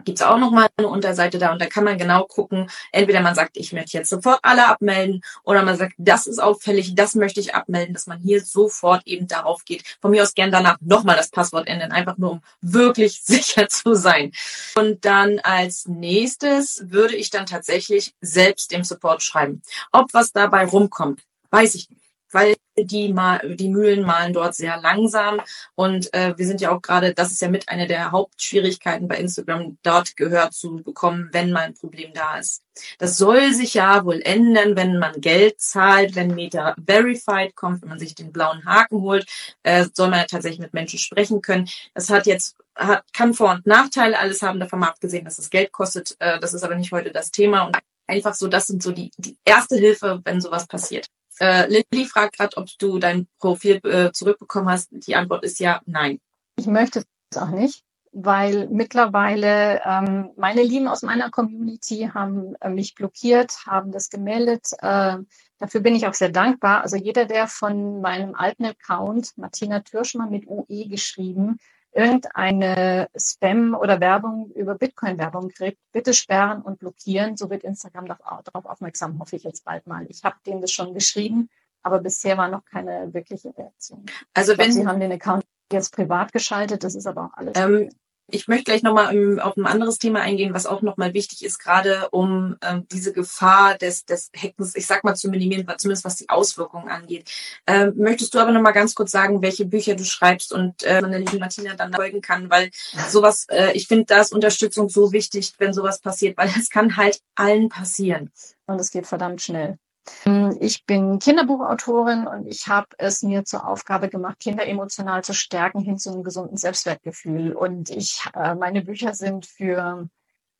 gibt's 0.04 0.22
auch 0.22 0.38
nochmal 0.38 0.68
eine 0.76 0.88
Unterseite 0.88 1.38
da 1.38 1.52
und 1.52 1.60
da 1.60 1.66
kann 1.66 1.84
man 1.84 1.98
genau 1.98 2.24
gucken, 2.24 2.70
entweder 2.92 3.20
man 3.20 3.34
sagt, 3.34 3.56
ich 3.56 3.72
möchte 3.72 3.96
jetzt 3.96 4.10
sofort 4.10 4.40
alle 4.42 4.66
abmelden 4.66 5.22
oder 5.44 5.62
man 5.62 5.76
sagt, 5.76 5.94
das 5.98 6.26
ist 6.26 6.38
auffällig, 6.38 6.94
das 6.94 7.14
möchte 7.14 7.40
ich 7.40 7.54
abmelden, 7.54 7.94
dass 7.94 8.06
man 8.06 8.18
hier 8.18 8.42
sofort 8.42 9.06
eben 9.06 9.26
darauf 9.26 9.64
geht. 9.64 9.84
Von 10.00 10.10
mir 10.10 10.22
aus 10.22 10.34
gern 10.34 10.50
danach 10.50 10.76
nochmal 10.80 11.16
das 11.16 11.30
Passwort 11.30 11.68
ändern, 11.68 11.92
einfach 11.92 12.18
nur 12.18 12.32
um 12.32 12.42
wirklich 12.60 13.22
sicher 13.24 13.68
zu 13.68 13.94
sein. 13.94 14.32
Und 14.74 15.04
dann 15.04 15.38
als 15.40 15.86
nächstes 15.86 16.82
würde 16.86 17.16
ich 17.16 17.30
dann 17.30 17.46
tatsächlich 17.46 18.14
selbst 18.20 18.72
dem 18.72 18.84
Support 18.84 19.22
schreiben. 19.22 19.62
Ob 19.92 20.12
was 20.12 20.32
dabei 20.32 20.64
rumkommt, 20.66 21.22
weiß 21.50 21.74
ich 21.74 21.90
nicht 21.90 22.09
weil 22.32 22.56
die, 22.76 23.14
die 23.56 23.68
Mühlen 23.68 24.02
malen 24.02 24.32
dort 24.32 24.54
sehr 24.54 24.80
langsam. 24.80 25.40
Und 25.74 26.12
äh, 26.14 26.34
wir 26.36 26.46
sind 26.46 26.60
ja 26.60 26.70
auch 26.70 26.80
gerade, 26.80 27.14
das 27.14 27.30
ist 27.30 27.42
ja 27.42 27.48
mit 27.48 27.68
einer 27.68 27.86
der 27.86 28.10
Hauptschwierigkeiten 28.12 29.08
bei 29.08 29.16
Instagram, 29.16 29.78
dort 29.82 30.16
gehört 30.16 30.54
zu 30.54 30.76
bekommen, 30.76 31.28
wenn 31.32 31.52
mal 31.52 31.60
ein 31.60 31.74
Problem 31.74 32.12
da 32.14 32.38
ist. 32.38 32.62
Das 32.98 33.16
soll 33.16 33.52
sich 33.52 33.74
ja 33.74 34.04
wohl 34.04 34.20
ändern, 34.22 34.76
wenn 34.76 34.98
man 34.98 35.20
Geld 35.20 35.60
zahlt, 35.60 36.14
wenn 36.14 36.34
Meta 36.34 36.74
Verified 36.86 37.54
kommt, 37.54 37.82
wenn 37.82 37.90
man 37.90 37.98
sich 37.98 38.14
den 38.14 38.32
blauen 38.32 38.64
Haken 38.64 39.02
holt, 39.02 39.26
äh, 39.62 39.86
soll 39.92 40.08
man 40.08 40.20
ja 40.20 40.26
tatsächlich 40.26 40.60
mit 40.60 40.72
Menschen 40.72 40.98
sprechen 40.98 41.42
können. 41.42 41.68
Das 41.94 42.08
hat 42.10 42.26
jetzt 42.26 42.56
hat, 42.76 43.04
kann 43.12 43.34
Vor- 43.34 43.50
und 43.52 43.66
Nachteile 43.66 44.18
alles 44.18 44.42
haben, 44.42 44.60
davon 44.60 44.78
mal 44.80 44.88
abgesehen, 44.88 45.24
dass 45.24 45.38
es 45.38 45.50
Geld 45.50 45.72
kostet. 45.72 46.16
Äh, 46.18 46.40
das 46.40 46.54
ist 46.54 46.62
aber 46.62 46.76
nicht 46.76 46.92
heute 46.92 47.10
das 47.10 47.30
Thema. 47.30 47.64
Und 47.64 47.76
einfach 48.06 48.34
so, 48.34 48.48
das 48.48 48.66
sind 48.66 48.82
so 48.82 48.92
die, 48.92 49.10
die 49.16 49.36
erste 49.44 49.76
Hilfe, 49.76 50.20
wenn 50.24 50.40
sowas 50.40 50.66
passiert. 50.66 51.08
Äh, 51.40 51.68
Lilly 51.68 52.04
fragt 52.04 52.36
gerade, 52.36 52.56
ob 52.58 52.68
du 52.78 52.98
dein 52.98 53.26
Profil 53.38 53.80
äh, 53.84 54.12
zurückbekommen 54.12 54.68
hast. 54.68 54.88
Die 54.90 55.16
Antwort 55.16 55.42
ist 55.44 55.58
ja 55.58 55.80
nein. 55.86 56.20
Ich 56.56 56.66
möchte 56.66 57.02
es 57.30 57.38
auch 57.38 57.48
nicht, 57.48 57.82
weil 58.12 58.68
mittlerweile 58.68 59.80
ähm, 59.84 60.30
meine 60.36 60.62
Lieben 60.62 60.86
aus 60.86 61.02
meiner 61.02 61.30
Community 61.30 62.10
haben 62.12 62.54
äh, 62.60 62.68
mich 62.68 62.94
blockiert, 62.94 63.64
haben 63.66 63.90
das 63.90 64.10
gemeldet. 64.10 64.68
Äh, 64.80 65.16
dafür 65.58 65.80
bin 65.80 65.94
ich 65.94 66.06
auch 66.06 66.14
sehr 66.14 66.28
dankbar. 66.28 66.82
Also 66.82 66.96
jeder, 66.96 67.24
der 67.24 67.46
von 67.46 68.02
meinem 68.02 68.34
alten 68.34 68.66
Account, 68.66 69.32
Martina 69.36 69.80
Türschmann 69.80 70.30
mit 70.30 70.46
UE 70.46 70.88
geschrieben, 70.88 71.56
irgendeine 71.92 73.08
Spam 73.16 73.74
oder 73.74 74.00
Werbung 74.00 74.50
über 74.52 74.74
Bitcoin-Werbung 74.74 75.50
kriegt, 75.50 75.78
bitte 75.92 76.14
sperren 76.14 76.62
und 76.62 76.78
blockieren. 76.78 77.36
So 77.36 77.50
wird 77.50 77.64
Instagram 77.64 78.06
darauf 78.06 78.66
aufmerksam, 78.66 79.18
hoffe 79.18 79.36
ich 79.36 79.44
jetzt 79.44 79.64
bald 79.64 79.86
mal. 79.86 80.06
Ich 80.08 80.22
habe 80.24 80.36
denen 80.46 80.60
das 80.60 80.70
schon 80.70 80.94
geschrieben, 80.94 81.48
aber 81.82 82.00
bisher 82.00 82.36
war 82.38 82.48
noch 82.48 82.64
keine 82.64 83.12
wirkliche 83.12 83.56
Reaktion. 83.56 84.06
Also 84.34 84.52
wenn 84.52 84.70
glaub, 84.70 84.82
Sie 84.82 84.86
haben 84.86 85.00
den 85.00 85.12
Account 85.12 85.44
jetzt 85.72 85.94
privat 85.94 86.32
geschaltet, 86.32 86.84
das 86.84 86.94
ist 86.94 87.06
aber 87.06 87.26
auch 87.26 87.34
alles. 87.34 87.54
Ähm, 87.56 87.90
ich 88.32 88.48
möchte 88.48 88.64
gleich 88.64 88.82
nochmal 88.82 89.40
auf 89.40 89.56
ein 89.56 89.66
anderes 89.66 89.98
Thema 89.98 90.20
eingehen, 90.20 90.54
was 90.54 90.66
auch 90.66 90.82
nochmal 90.82 91.14
wichtig 91.14 91.44
ist, 91.44 91.58
gerade 91.58 92.08
um 92.10 92.56
ähm, 92.62 92.86
diese 92.90 93.12
Gefahr 93.12 93.76
des, 93.76 94.04
des 94.04 94.30
Hackens, 94.36 94.74
ich 94.74 94.86
sag 94.86 95.04
mal, 95.04 95.14
zu 95.14 95.28
minimieren, 95.28 95.66
zumindest 95.78 96.04
was 96.04 96.16
die 96.16 96.28
Auswirkungen 96.28 96.88
angeht. 96.88 97.30
Ähm, 97.66 97.94
möchtest 97.96 98.34
du 98.34 98.38
aber 98.38 98.52
nochmal 98.52 98.72
ganz 98.72 98.94
kurz 98.94 99.10
sagen, 99.10 99.42
welche 99.42 99.64
Bücher 99.64 99.94
du 99.94 100.04
schreibst 100.04 100.52
und 100.52 100.82
äh, 100.82 101.00
meine 101.00 101.18
liebe 101.18 101.38
Martina 101.38 101.74
dann 101.74 101.92
folgen 101.92 102.20
kann, 102.20 102.50
weil 102.50 102.70
sowas, 103.08 103.46
äh, 103.50 103.72
ich 103.72 103.86
finde, 103.86 104.06
da 104.06 104.20
ist 104.20 104.32
Unterstützung 104.32 104.88
so 104.88 105.12
wichtig, 105.12 105.52
wenn 105.58 105.72
sowas 105.72 106.00
passiert, 106.00 106.36
weil 106.36 106.50
es 106.58 106.70
kann 106.70 106.96
halt 106.96 107.20
allen 107.34 107.68
passieren. 107.68 108.30
Und 108.66 108.80
es 108.80 108.90
geht 108.90 109.06
verdammt 109.06 109.42
schnell. 109.42 109.78
Ähm, 110.24 110.56
ich 110.60 110.84
bin 110.86 111.18
Kinderbuchautorin 111.18 112.26
und 112.26 112.46
ich 112.46 112.68
habe 112.68 112.88
es 112.98 113.22
mir 113.22 113.44
zur 113.44 113.66
Aufgabe 113.66 114.08
gemacht, 114.08 114.40
Kinder 114.40 114.66
emotional 114.66 115.24
zu 115.24 115.34
stärken 115.34 115.80
hin 115.80 115.98
zu 115.98 116.10
einem 116.10 116.24
gesunden 116.24 116.56
Selbstwertgefühl. 116.56 117.52
Und 117.52 117.90
ich, 117.90 118.24
äh, 118.34 118.54
meine 118.54 118.82
Bücher 118.82 119.14
sind 119.14 119.46
für 119.46 120.08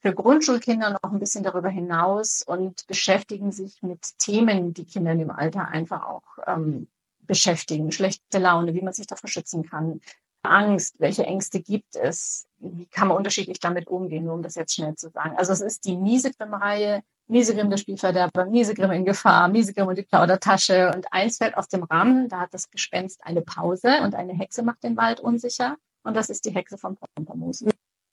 für 0.00 0.14
Grundschulkinder 0.14 0.90
noch 0.90 1.12
ein 1.12 1.18
bisschen 1.18 1.44
darüber 1.44 1.68
hinaus 1.68 2.42
und 2.42 2.86
beschäftigen 2.86 3.52
sich 3.52 3.82
mit 3.82 4.18
Themen, 4.18 4.72
die 4.72 4.86
Kinder 4.86 5.12
in 5.12 5.18
dem 5.18 5.30
Alter 5.30 5.68
einfach 5.68 6.06
auch 6.06 6.22
ähm, 6.46 6.88
beschäftigen. 7.20 7.92
Schlechte 7.92 8.38
Laune, 8.38 8.74
wie 8.74 8.80
man 8.80 8.94
sich 8.94 9.06
davor 9.06 9.28
schützen 9.28 9.62
kann, 9.62 10.00
Angst, 10.42 10.96
welche 11.00 11.24
Ängste 11.24 11.60
gibt 11.60 11.96
es, 11.96 12.46
wie 12.58 12.86
kann 12.86 13.08
man 13.08 13.18
unterschiedlich 13.18 13.60
damit 13.60 13.88
umgehen, 13.88 14.24
nur 14.24 14.34
um 14.34 14.42
das 14.42 14.54
jetzt 14.54 14.74
schnell 14.74 14.94
zu 14.94 15.10
sagen. 15.10 15.36
Also 15.36 15.52
es 15.52 15.60
ist 15.60 15.84
die 15.84 15.98
Miesegrim-Reihe, 15.98 17.02
Miesegrim 17.30 17.70
der 17.70 17.76
Spielverderber, 17.76 18.46
Miesegrim 18.46 18.90
in 18.90 19.04
Gefahr, 19.04 19.48
Miesegrim 19.48 19.86
und 19.86 19.96
die 19.96 20.02
Plaudertasche 20.02 20.92
und 20.94 21.12
eins 21.12 21.38
fällt 21.38 21.56
aus 21.56 21.68
dem 21.68 21.84
Rahmen, 21.84 22.28
da 22.28 22.40
hat 22.40 22.52
das 22.52 22.70
Gespenst 22.70 23.24
eine 23.24 23.40
Pause 23.40 24.00
und 24.02 24.16
eine 24.16 24.32
Hexe 24.32 24.64
macht 24.64 24.82
den 24.82 24.96
Wald 24.96 25.20
unsicher 25.20 25.76
und 26.02 26.16
das 26.16 26.28
ist 26.28 26.44
die 26.44 26.50
Hexe 26.50 26.76
von 26.76 26.96
Pompermus. 26.96 27.64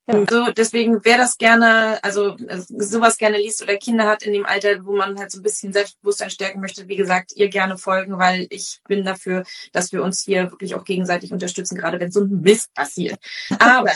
Ja. 0.08 0.24
So, 0.28 0.50
deswegen, 0.52 1.04
wer 1.04 1.18
das 1.18 1.36
gerne, 1.36 2.02
also 2.02 2.34
sowas 2.66 3.18
gerne 3.18 3.36
liest 3.36 3.62
oder 3.62 3.76
Kinder 3.76 4.06
hat 4.06 4.22
in 4.22 4.32
dem 4.32 4.46
Alter, 4.46 4.84
wo 4.86 4.96
man 4.96 5.18
halt 5.18 5.30
so 5.30 5.38
ein 5.38 5.42
bisschen 5.42 5.74
Selbstbewusstsein 5.74 6.30
stärken 6.30 6.60
möchte, 6.60 6.88
wie 6.88 6.96
gesagt, 6.96 7.32
ihr 7.36 7.48
gerne 7.48 7.76
folgen, 7.76 8.18
weil 8.18 8.46
ich 8.48 8.80
bin 8.88 9.04
dafür, 9.04 9.44
dass 9.72 9.92
wir 9.92 10.02
uns 10.02 10.22
hier 10.22 10.50
wirklich 10.50 10.74
auch 10.74 10.84
gegenseitig 10.84 11.30
unterstützen, 11.30 11.76
gerade 11.76 12.00
wenn 12.00 12.10
so 12.10 12.22
ein 12.22 12.40
Mist 12.40 12.72
passiert. 12.72 13.18
Aber 13.58 13.92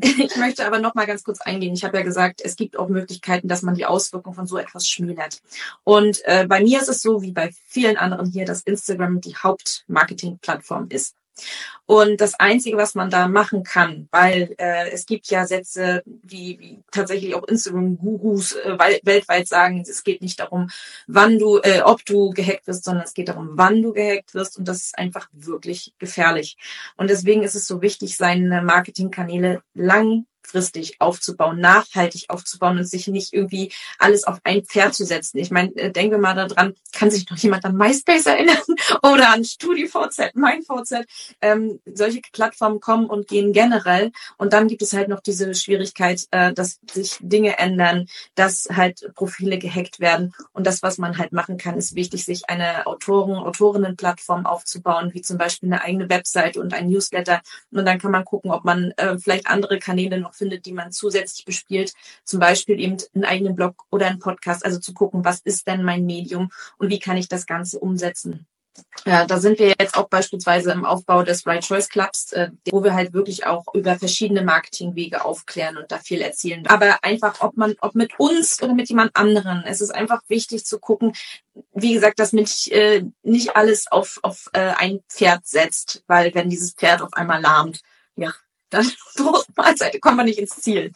ich 0.00 0.36
möchte 0.36 0.64
aber 0.64 0.78
noch 0.78 0.94
mal 0.94 1.06
ganz 1.06 1.24
kurz 1.24 1.42
eingehen. 1.42 1.74
Ich 1.74 1.84
habe 1.84 1.98
ja 1.98 2.04
gesagt, 2.04 2.40
es 2.42 2.56
gibt 2.56 2.78
auch 2.78 2.88
Möglichkeiten, 2.88 3.46
dass 3.46 3.60
man 3.60 3.74
die 3.74 3.84
Auswirkungen 3.84 4.34
von 4.34 4.46
so 4.46 4.56
etwas 4.56 4.86
schmälert. 4.86 5.40
Und 5.84 6.20
äh, 6.24 6.46
bei 6.46 6.62
mir 6.62 6.80
ist 6.80 6.88
es 6.88 7.02
so, 7.02 7.20
wie 7.20 7.32
bei 7.32 7.50
vielen 7.66 7.98
anderen 7.98 8.30
hier, 8.30 8.46
dass 8.46 8.62
Instagram 8.62 9.20
die 9.20 9.36
Hauptmarketing-Plattform 9.36 10.86
ist. 10.88 11.14
Und 11.90 12.20
das 12.20 12.38
Einzige, 12.38 12.76
was 12.76 12.94
man 12.94 13.10
da 13.10 13.26
machen 13.26 13.64
kann, 13.64 14.08
weil 14.12 14.54
äh, 14.58 14.90
es 14.90 15.06
gibt 15.06 15.26
ja 15.26 15.44
Sätze, 15.44 16.04
wie, 16.06 16.56
wie 16.60 16.78
tatsächlich 16.92 17.34
auch 17.34 17.42
Instagram-Gurus 17.48 18.52
äh, 18.52 18.78
weltweit 19.02 19.48
sagen, 19.48 19.80
es 19.80 20.04
geht 20.04 20.22
nicht 20.22 20.38
darum, 20.38 20.70
wann 21.08 21.40
du, 21.40 21.58
äh, 21.58 21.82
ob 21.82 22.04
du 22.04 22.30
gehackt 22.30 22.68
wirst, 22.68 22.84
sondern 22.84 23.04
es 23.04 23.12
geht 23.12 23.28
darum, 23.28 23.50
wann 23.54 23.82
du 23.82 23.92
gehackt 23.92 24.34
wirst. 24.34 24.56
Und 24.56 24.68
das 24.68 24.76
ist 24.76 24.98
einfach 24.98 25.28
wirklich 25.32 25.92
gefährlich. 25.98 26.56
Und 26.96 27.10
deswegen 27.10 27.42
ist 27.42 27.56
es 27.56 27.66
so 27.66 27.82
wichtig, 27.82 28.16
seine 28.16 28.62
Marketingkanäle 28.62 29.62
lang 29.74 30.26
langfristig 30.50 31.00
aufzubauen, 31.00 31.60
nachhaltig 31.60 32.26
aufzubauen 32.28 32.78
und 32.78 32.84
sich 32.84 33.06
nicht 33.08 33.32
irgendwie 33.32 33.72
alles 33.98 34.24
auf 34.24 34.38
ein 34.44 34.64
Pferd 34.64 34.94
zu 34.94 35.04
setzen. 35.04 35.38
Ich 35.38 35.50
meine, 35.50 35.74
äh, 35.76 35.90
denken 35.90 36.12
wir 36.12 36.18
mal 36.18 36.34
daran, 36.34 36.74
kann 36.92 37.10
sich 37.10 37.28
noch 37.30 37.38
jemand 37.38 37.64
an 37.64 37.76
MySpace 37.76 38.26
erinnern 38.26 38.56
oder 39.02 39.32
an 39.32 39.44
StudiVZ, 39.44 40.34
MeinVZ? 40.34 41.04
Ähm, 41.40 41.80
solche 41.84 42.20
Plattformen 42.32 42.80
kommen 42.80 43.06
und 43.06 43.28
gehen 43.28 43.52
generell 43.52 44.12
und 44.38 44.52
dann 44.52 44.68
gibt 44.68 44.82
es 44.82 44.92
halt 44.92 45.08
noch 45.08 45.20
diese 45.20 45.54
Schwierigkeit, 45.54 46.26
äh, 46.30 46.52
dass 46.52 46.80
sich 46.90 47.18
Dinge 47.20 47.58
ändern, 47.58 48.06
dass 48.34 48.68
halt 48.70 49.12
Profile 49.14 49.58
gehackt 49.58 50.00
werden 50.00 50.32
und 50.52 50.66
das, 50.66 50.82
was 50.82 50.98
man 50.98 51.18
halt 51.18 51.32
machen 51.32 51.58
kann, 51.58 51.78
ist 51.78 51.94
wichtig, 51.94 52.24
sich 52.24 52.48
eine 52.48 52.86
Autoren, 52.86 53.34
Autorinnenplattform 53.34 54.46
aufzubauen, 54.46 55.10
wie 55.14 55.22
zum 55.22 55.38
Beispiel 55.38 55.72
eine 55.72 55.82
eigene 55.82 56.08
Webseite 56.08 56.60
und 56.60 56.74
ein 56.74 56.88
Newsletter 56.88 57.40
und 57.70 57.84
dann 57.84 57.98
kann 57.98 58.10
man 58.10 58.24
gucken, 58.24 58.50
ob 58.50 58.64
man 58.64 58.92
äh, 58.96 59.18
vielleicht 59.18 59.46
andere 59.46 59.78
Kanäle 59.78 60.20
noch 60.20 60.29
findet, 60.34 60.66
die 60.66 60.72
man 60.72 60.92
zusätzlich 60.92 61.44
bespielt. 61.44 61.92
Zum 62.24 62.40
Beispiel 62.40 62.80
eben 62.80 62.96
einen 63.14 63.24
eigenen 63.24 63.54
Blog 63.54 63.84
oder 63.90 64.06
einen 64.06 64.18
Podcast. 64.18 64.64
Also 64.64 64.78
zu 64.78 64.94
gucken, 64.94 65.24
was 65.24 65.40
ist 65.40 65.66
denn 65.66 65.82
mein 65.82 66.06
Medium 66.06 66.50
und 66.78 66.90
wie 66.90 66.98
kann 66.98 67.16
ich 67.16 67.28
das 67.28 67.46
Ganze 67.46 67.78
umsetzen. 67.78 68.46
Ja, 69.06 69.24
da 69.24 69.38
sind 69.38 69.58
wir 69.58 69.74
jetzt 69.78 69.96
auch 69.96 70.08
beispielsweise 70.08 70.72
im 70.72 70.84
Aufbau 70.84 71.22
des 71.22 71.46
Right 71.46 71.64
Choice 71.64 71.88
Clubs, 71.88 72.32
äh, 72.32 72.50
wo 72.70 72.84
wir 72.84 72.94
halt 72.94 73.12
wirklich 73.12 73.46
auch 73.46 73.64
über 73.74 73.98
verschiedene 73.98 74.42
Marketingwege 74.42 75.24
aufklären 75.24 75.76
und 75.76 75.90
da 75.90 75.98
viel 75.98 76.20
erzählen. 76.20 76.66
Aber 76.66 77.02
einfach, 77.02 77.40
ob 77.40 77.56
man, 77.56 77.74
ob 77.80 77.94
mit 77.94 78.18
uns 78.18 78.62
oder 78.62 78.74
mit 78.74 78.88
jemand 78.88 79.16
anderen. 79.16 79.64
Es 79.64 79.80
ist 79.80 79.90
einfach 79.90 80.22
wichtig 80.28 80.64
zu 80.64 80.78
gucken, 80.78 81.12
wie 81.74 81.94
gesagt, 81.94 82.18
dass 82.18 82.32
mich 82.32 82.72
äh, 82.72 83.04
nicht 83.22 83.56
alles 83.56 83.90
auf, 83.90 84.18
auf 84.22 84.50
äh, 84.52 84.72
ein 84.76 85.00
Pferd 85.08 85.46
setzt, 85.46 86.04
weil 86.06 86.34
wenn 86.34 86.50
dieses 86.50 86.74
Pferd 86.74 87.02
auf 87.02 87.12
einmal 87.14 87.40
lahmt, 87.40 87.80
ja, 88.16 88.32
dann 88.70 88.86
Mahlzeit, 89.56 90.00
kommen 90.00 90.18
wir 90.18 90.24
nicht 90.24 90.38
ins 90.38 90.56
Ziel. 90.56 90.92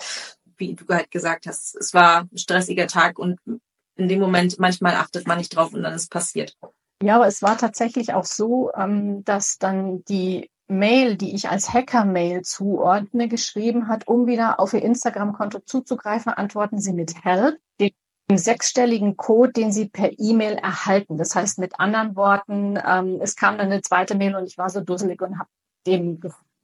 Wie 0.57 0.75
du 0.75 0.87
halt 0.89 1.11
gesagt 1.11 1.47
hast, 1.47 1.75
es 1.77 1.93
war 1.95 2.29
ein 2.33 2.39
stressiger 2.39 2.87
Tag 2.87 3.19
und 3.19 3.39
in 3.97 4.09
dem 4.09 4.21
Moment 4.21 4.59
manchmal 4.59 4.95
achtet 4.95 5.27
man 5.27 5.39
nicht 5.39 5.55
drauf 5.55 5.73
und 5.73 5.83
dann 5.83 5.95
ist 5.95 6.11
passiert. 6.11 6.57
Ja, 7.03 7.17
aber 7.17 7.27
es 7.27 7.43
war 7.43 7.59
tatsächlich 7.59 8.15
auch 8.15 8.25
so, 8.25 8.73
ähm, 8.75 9.25
dass 9.25 9.59
dann 9.59 10.05
die 10.05 10.51
Mail, 10.69 11.17
die 11.17 11.35
ich 11.35 11.51
als 11.51 11.73
Hacker-Mail 11.73 12.43
zuordne, 12.43 13.29
geschrieben 13.29 13.89
hat, 13.89 14.09
um 14.09 14.27
wieder 14.27 14.59
auf 14.61 14.73
ihr 14.73 14.83
Instagram-Konto 14.83 15.61
zuzugreifen, 15.61 16.33
antworten 16.33 16.81
Sie 16.81 16.93
mit 16.93 17.25
Help, 17.25 17.59
den 17.79 17.93
sechsstelligen 18.39 19.17
Code, 19.17 19.53
den 19.53 19.73
Sie 19.73 19.89
per 19.89 20.11
E-Mail 20.19 20.55
erhalten. 20.55 21.19
Das 21.19 21.35
heißt 21.35 21.59
mit 21.59 21.79
anderen 21.79 22.17
Worten, 22.17 22.79
ähm, 22.83 23.19
es 23.21 23.37
kam 23.37 23.59
dann 23.59 23.67
eine 23.67 23.83
zweite 23.83 24.17
Mail 24.17 24.35
und 24.37 24.47
ich 24.47 24.57
war 24.57 24.71
so 24.71 24.81
dusselig 24.81 25.21
und 25.21 25.39
habe 25.39 25.51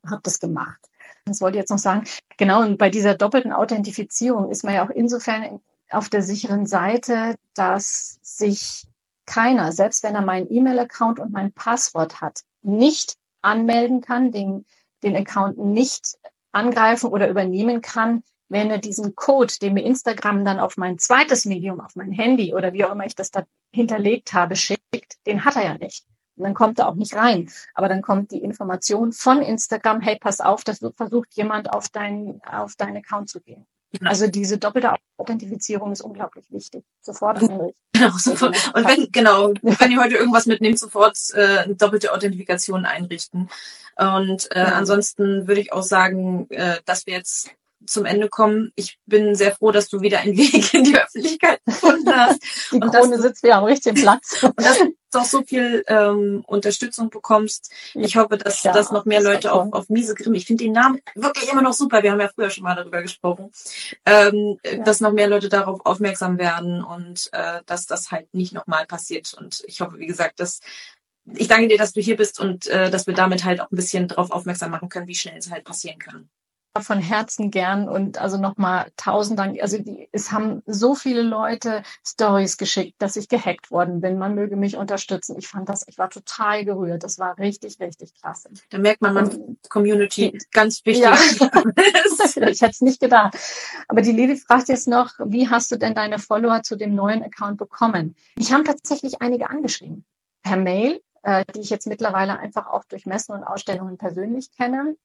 hab 0.09 0.23
das 0.23 0.41
gemacht. 0.41 0.90
Das 1.25 1.41
wollte 1.41 1.59
ich 1.59 1.63
jetzt 1.63 1.71
noch 1.71 1.79
sagen. 1.79 2.05
Genau, 2.37 2.63
und 2.63 2.79
bei 2.79 2.91
dieser 2.91 3.15
doppelten 3.15 3.53
Authentifizierung 3.53 4.51
ist 4.51 4.65
man 4.65 4.75
ja 4.75 4.85
auch 4.85 4.91
insofern 4.91 5.61
auf 5.91 6.09
der 6.09 6.23
sicheren 6.23 6.67
Seite, 6.67 7.37
dass 7.55 8.19
sich 8.23 8.87
keiner, 9.27 9.73
selbst 9.73 10.03
wenn 10.03 10.15
er 10.15 10.23
meinen 10.23 10.51
E-Mail-Account 10.51 11.21
und 11.21 11.33
mein 11.33 11.53
Passwort 11.53 12.21
hat, 12.21 12.41
nicht 12.63 13.15
anmelden 13.43 14.01
kann, 14.01 14.33
den, 14.33 14.65
den 15.03 15.17
Account 15.17 15.59
nicht 15.59 16.19
angreifen 16.53 17.11
oder 17.11 17.29
übernehmen 17.29 17.81
kann, 17.81 18.23
wenn 18.49 18.71
er 18.71 18.79
diesen 18.79 19.15
Code, 19.15 19.55
den 19.63 19.75
mir 19.75 19.85
Instagram 19.85 20.45
dann 20.45 20.59
auf 20.59 20.77
mein 20.77 20.99
zweites 20.99 21.45
Medium, 21.45 21.81
auf 21.81 21.95
mein 21.95 22.11
Handy 22.11 22.53
oder 22.55 22.73
wie 22.73 22.85
auch 22.85 22.91
immer 22.91 23.07
ich 23.07 23.15
das 23.15 23.31
da 23.31 23.45
hinterlegt 23.73 24.33
habe, 24.33 24.57
schickt, 24.57 25.25
den 25.27 25.45
hat 25.45 25.57
er 25.57 25.65
ja 25.65 25.79
nicht. 25.79 26.05
Und 26.41 26.45
dann 26.45 26.55
kommt 26.55 26.79
er 26.79 26.89
auch 26.89 26.95
nicht 26.95 27.15
rein. 27.15 27.51
Aber 27.75 27.89
dann 27.89 28.03
kommt 28.03 28.31
die 28.31 28.43
Information 28.43 29.13
von 29.13 29.43
Instagram, 29.43 30.01
hey, 30.01 30.19
pass 30.19 30.41
auf, 30.41 30.65
dass 30.65 30.81
versucht 30.97 31.35
jemand 31.35 31.73
auf 31.73 31.89
deinen 31.89 32.41
auf 32.45 32.77
deinen 32.77 32.97
Account 32.97 33.29
zu 33.29 33.41
gehen. 33.41 33.67
Genau. 33.93 34.11
Also 34.11 34.29
diese 34.29 34.59
doppelte 34.59 34.95
Authentifizierung 35.17 35.93
ist 35.93 36.01
unglaublich 36.01 36.51
wichtig. 36.51 36.85
Sofort. 37.01 37.41
Genau, 37.93 38.17
sofort. 38.17 38.57
Und 38.75 38.89
wenn, 38.89 39.13
genau, 39.13 39.53
wenn 39.61 39.91
ihr 39.91 40.01
heute 40.01 40.15
irgendwas 40.15 40.47
mitnehmt, 40.47 40.79
sofort 40.79 41.19
äh, 41.35 41.59
eine 41.59 41.75
doppelte 41.75 42.15
Authentifikation 42.15 42.87
einrichten. 42.87 43.51
Und 43.97 44.51
äh, 44.53 44.61
ja. 44.61 44.65
ansonsten 44.77 45.47
würde 45.47 45.61
ich 45.61 45.73
auch 45.75 45.83
sagen, 45.83 46.47
äh, 46.49 46.79
dass 46.87 47.07
wir 47.07 47.13
jetzt 47.13 47.51
zum 47.87 48.05
Ende 48.05 48.29
kommen. 48.29 48.73
Ich 48.77 48.99
bin 49.07 49.35
sehr 49.35 49.55
froh, 49.55 49.71
dass 49.71 49.89
du 49.89 50.01
wieder 50.01 50.21
einen 50.21 50.37
Weg 50.39 50.75
in 50.75 50.85
die 50.85 50.97
Öffentlichkeit 50.97 51.61
gefunden 51.65 52.15
hast. 52.15 52.41
Die 52.73 52.77
und 52.77 52.91
Krone 52.91 53.17
dass, 53.17 53.23
sitzt 53.23 53.43
wieder 53.43 53.57
am 53.57 53.65
richtigen 53.65 54.01
Platz. 54.01 54.43
und 54.43 54.59
dass 54.59 54.79
du 54.79 55.19
auch 55.19 55.25
so 55.25 55.43
viel 55.43 55.83
ähm, 55.89 56.45
Unterstützung 56.47 57.11
bekommst. 57.11 57.73
Ich 57.95 58.17
hoffe, 58.17 58.37
dass, 58.37 58.63
ja, 58.63 58.73
dass 58.73 58.93
noch 58.93 59.05
mehr 59.05 59.23
Leute 59.23 59.53
auf, 59.53 59.73
auf 59.73 59.89
Miese 59.89 60.15
Grimm, 60.15 60.35
ich 60.35 60.47
finde 60.47 60.65
den 60.65 60.73
Namen 60.73 61.01
wirklich 61.15 61.51
immer 61.51 61.63
noch 61.63 61.73
super, 61.73 62.03
wir 62.03 62.13
haben 62.13 62.21
ja 62.21 62.31
früher 62.33 62.51
schon 62.51 62.65
mal 62.65 62.77
darüber 62.77 63.03
gesprochen, 63.03 63.51
ähm, 64.07 64.59
ja. 64.65 64.79
dass 64.85 65.01
noch 65.01 65.13
mehr 65.13 65.29
Leute 65.29 65.49
darauf 65.49 65.85
aufmerksam 65.85 66.39
werden 66.39 66.85
und 66.85 67.29
äh, 67.33 67.61
dass 67.67 67.87
das 67.87 68.11
halt 68.11 68.33
nicht 68.35 68.53
nochmal 68.53 68.87
passiert. 68.87 69.35
Und 69.35 69.63
ich 69.67 69.81
hoffe, 69.81 69.99
wie 69.99 70.07
gesagt, 70.07 70.39
dass 70.39 70.61
ich 71.35 71.49
danke 71.49 71.69
dir, 71.69 71.79
dass 71.79 71.93
du 71.93 72.01
hier 72.01 72.17
bist 72.17 72.41
und 72.41 72.67
äh, 72.69 72.91
dass 72.91 73.07
wir 73.07 73.15
damit 73.15 73.45
halt 73.45 73.61
auch 73.61 73.71
ein 73.71 73.77
bisschen 73.77 74.09
darauf 74.09 74.31
aufmerksam 74.31 74.71
machen 74.71 74.89
können, 74.89 75.07
wie 75.07 75.15
schnell 75.15 75.39
es 75.39 75.51
halt 75.51 75.65
passieren 75.65 75.99
kann 75.99 76.31
von 76.79 76.99
Herzen 76.99 77.51
gern 77.51 77.89
und 77.89 78.19
also 78.19 78.39
nochmal 78.39 78.93
tausend 78.97 79.39
Dank. 79.39 79.61
Also 79.61 79.79
die, 79.79 80.09
es 80.13 80.31
haben 80.31 80.63
so 80.67 80.95
viele 80.95 81.23
Leute 81.23 81.83
Stories 82.07 82.57
geschickt, 82.59 82.95
dass 82.99 83.17
ich 83.17 83.29
gehackt 83.29 83.71
worden 83.73 84.01
bin. 84.01 84.19
Man 84.19 84.37
möge 84.37 84.57
mich 84.57 84.77
unterstützen. 84.77 85.37
Ich 85.37 85.49
fand 85.49 85.69
das, 85.69 85.87
ich 85.89 85.99
war 85.99 86.11
total 86.11 86.65
gerührt. 86.65 87.03
Das 87.03 87.19
war 87.19 87.37
richtig, 87.39 87.81
richtig 87.81 88.15
klasse. 88.15 88.51
Da 88.71 88.79
merkt 88.79 89.03
man, 89.03 89.15
man 89.15 89.59
Community 89.69 90.39
ganz 90.53 90.85
wichtig. 90.87 91.03
Ja. 91.03 91.15
ich 92.51 92.61
hätte 92.61 92.71
es 92.71 92.81
nicht 92.81 93.01
gedacht. 93.01 93.37
Aber 93.89 94.03
die 94.03 94.13
Lili 94.13 94.37
fragt 94.37 94.69
jetzt 94.69 94.87
noch, 94.87 95.15
wie 95.25 95.49
hast 95.49 95.73
du 95.73 95.77
denn 95.77 95.95
deine 95.95 96.19
Follower 96.21 96.63
zu 96.63 96.77
dem 96.77 96.95
neuen 96.95 97.25
Account 97.25 97.59
bekommen? 97.59 98.15
Ich 98.37 98.53
habe 98.53 98.63
tatsächlich 98.63 99.21
einige 99.21 99.51
angeschrieben. 99.51 100.05
Per 100.43 100.57
Mail, 100.57 101.01
äh, 101.23 101.45
die 101.55 101.61
ich 101.61 101.71
jetzt 101.71 101.87
mittlerweile 101.87 102.39
einfach 102.39 102.69
auch 102.69 102.85
durch 102.85 103.07
Messen 103.07 103.35
und 103.35 103.45
Ausstellungen 103.45 103.99
persönlich 103.99 104.53
kenne. 104.57 104.97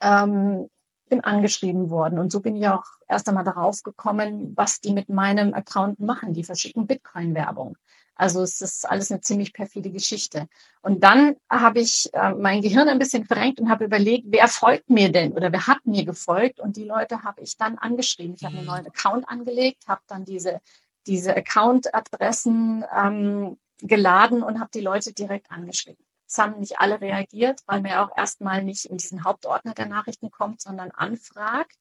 Ähm, 0.00 0.68
bin 1.12 1.20
angeschrieben 1.20 1.90
worden. 1.90 2.18
Und 2.18 2.32
so 2.32 2.40
bin 2.40 2.56
ich 2.56 2.66
auch 2.66 2.86
erst 3.06 3.28
einmal 3.28 3.44
darauf 3.44 3.82
gekommen, 3.82 4.54
was 4.56 4.80
die 4.80 4.94
mit 4.94 5.10
meinem 5.10 5.52
Account 5.52 6.00
machen. 6.00 6.32
Die 6.32 6.42
verschicken 6.42 6.86
Bitcoin-Werbung. 6.86 7.76
Also 8.14 8.40
es 8.40 8.62
ist 8.62 8.88
alles 8.88 9.10
eine 9.10 9.20
ziemlich 9.20 9.52
perfide 9.52 9.90
Geschichte. 9.90 10.48
Und 10.80 11.04
dann 11.04 11.36
habe 11.50 11.80
ich 11.80 12.08
äh, 12.14 12.32
mein 12.32 12.62
Gehirn 12.62 12.88
ein 12.88 12.98
bisschen 12.98 13.26
verrenkt 13.26 13.60
und 13.60 13.68
habe 13.68 13.84
überlegt, 13.84 14.24
wer 14.30 14.48
folgt 14.48 14.88
mir 14.88 15.12
denn 15.12 15.32
oder 15.32 15.52
wer 15.52 15.66
hat 15.66 15.84
mir 15.84 16.06
gefolgt? 16.06 16.60
Und 16.60 16.78
die 16.78 16.84
Leute 16.84 17.22
habe 17.24 17.42
ich 17.42 17.58
dann 17.58 17.76
angeschrieben. 17.76 18.34
Ich 18.34 18.44
habe 18.44 18.56
einen 18.56 18.66
neuen 18.66 18.86
Account 18.86 19.28
angelegt, 19.28 19.84
habe 19.88 20.00
dann 20.06 20.24
diese, 20.24 20.62
diese 21.06 21.36
Account-Adressen 21.36 22.86
ähm, 22.96 23.58
geladen 23.82 24.42
und 24.42 24.60
habe 24.60 24.70
die 24.72 24.80
Leute 24.80 25.12
direkt 25.12 25.50
angeschrieben. 25.50 26.02
Es 26.32 26.38
haben 26.38 26.60
nicht 26.60 26.80
alle 26.80 26.98
reagiert, 26.98 27.60
weil 27.66 27.82
man 27.82 27.90
ja 27.90 28.06
auch 28.06 28.16
erstmal 28.16 28.64
nicht 28.64 28.86
in 28.86 28.96
diesen 28.96 29.22
Hauptordner 29.22 29.74
der 29.74 29.84
Nachrichten 29.84 30.30
kommt, 30.30 30.62
sondern 30.62 30.90
anfragt. 30.90 31.76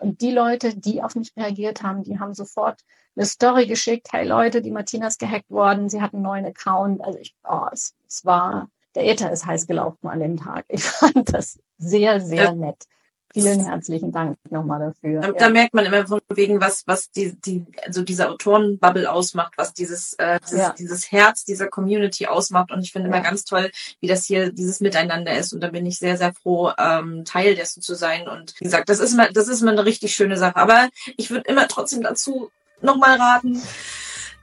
Und 0.00 0.20
die 0.20 0.32
Leute, 0.32 0.76
die 0.76 1.00
auf 1.00 1.14
mich 1.14 1.32
reagiert 1.36 1.84
haben, 1.84 2.02
die 2.02 2.18
haben 2.18 2.34
sofort 2.34 2.80
eine 3.14 3.24
Story 3.24 3.68
geschickt. 3.68 4.08
Hey 4.10 4.26
Leute, 4.26 4.62
die 4.62 4.72
Martina 4.72 5.06
ist 5.06 5.20
gehackt 5.20 5.48
worden. 5.48 5.88
Sie 5.88 6.02
hat 6.02 6.12
einen 6.12 6.24
neuen 6.24 6.44
Account. 6.44 7.04
Also 7.04 7.20
ich, 7.20 7.36
oh, 7.48 7.66
es, 7.70 7.94
es 8.08 8.24
war, 8.24 8.68
der 8.96 9.06
Äther 9.06 9.30
ist 9.30 9.46
heiß 9.46 9.68
gelaufen 9.68 10.08
an 10.08 10.18
dem 10.18 10.38
Tag. 10.38 10.64
Ich 10.66 10.82
fand 10.82 11.32
das 11.32 11.60
sehr, 11.78 12.20
sehr 12.20 12.52
nett. 12.52 12.88
Vielen 13.34 13.66
herzlichen 13.66 14.12
Dank 14.12 14.38
nochmal 14.48 14.78
dafür. 14.78 15.20
Da, 15.20 15.26
ja. 15.26 15.32
da, 15.32 15.50
merkt 15.50 15.74
man 15.74 15.84
immer 15.84 16.06
von 16.06 16.20
wegen, 16.28 16.60
was, 16.60 16.84
was 16.86 17.10
die, 17.10 17.34
die, 17.40 17.66
also 17.84 18.02
diese 18.02 18.30
Autorenbubble 18.30 19.10
ausmacht, 19.10 19.54
was 19.56 19.72
dieses, 19.74 20.14
äh, 20.14 20.38
dieses, 20.44 20.58
ja. 20.58 20.74
dieses 20.78 21.10
Herz 21.10 21.44
dieser 21.44 21.66
Community 21.66 22.26
ausmacht. 22.26 22.70
Und 22.70 22.82
ich 22.82 22.92
finde 22.92 23.08
ja. 23.08 23.14
immer 23.16 23.24
ganz 23.24 23.44
toll, 23.44 23.72
wie 23.98 24.06
das 24.06 24.24
hier 24.24 24.52
dieses 24.52 24.78
Miteinander 24.78 25.36
ist. 25.36 25.52
Und 25.52 25.62
da 25.62 25.68
bin 25.68 25.84
ich 25.84 25.98
sehr, 25.98 26.16
sehr 26.16 26.32
froh, 26.32 26.70
ähm, 26.78 27.24
Teil 27.24 27.56
dessen 27.56 27.82
zu 27.82 27.96
sein. 27.96 28.28
Und 28.28 28.54
wie 28.60 28.64
gesagt, 28.64 28.88
das 28.88 29.00
ist 29.00 29.16
mal, 29.16 29.28
das 29.32 29.48
ist 29.48 29.62
mal 29.62 29.72
eine 29.72 29.84
richtig 29.84 30.14
schöne 30.14 30.36
Sache. 30.36 30.54
Aber 30.54 30.88
ich 31.16 31.30
würde 31.30 31.50
immer 31.50 31.66
trotzdem 31.66 32.02
dazu 32.02 32.52
nochmal 32.82 33.16
raten, 33.16 33.60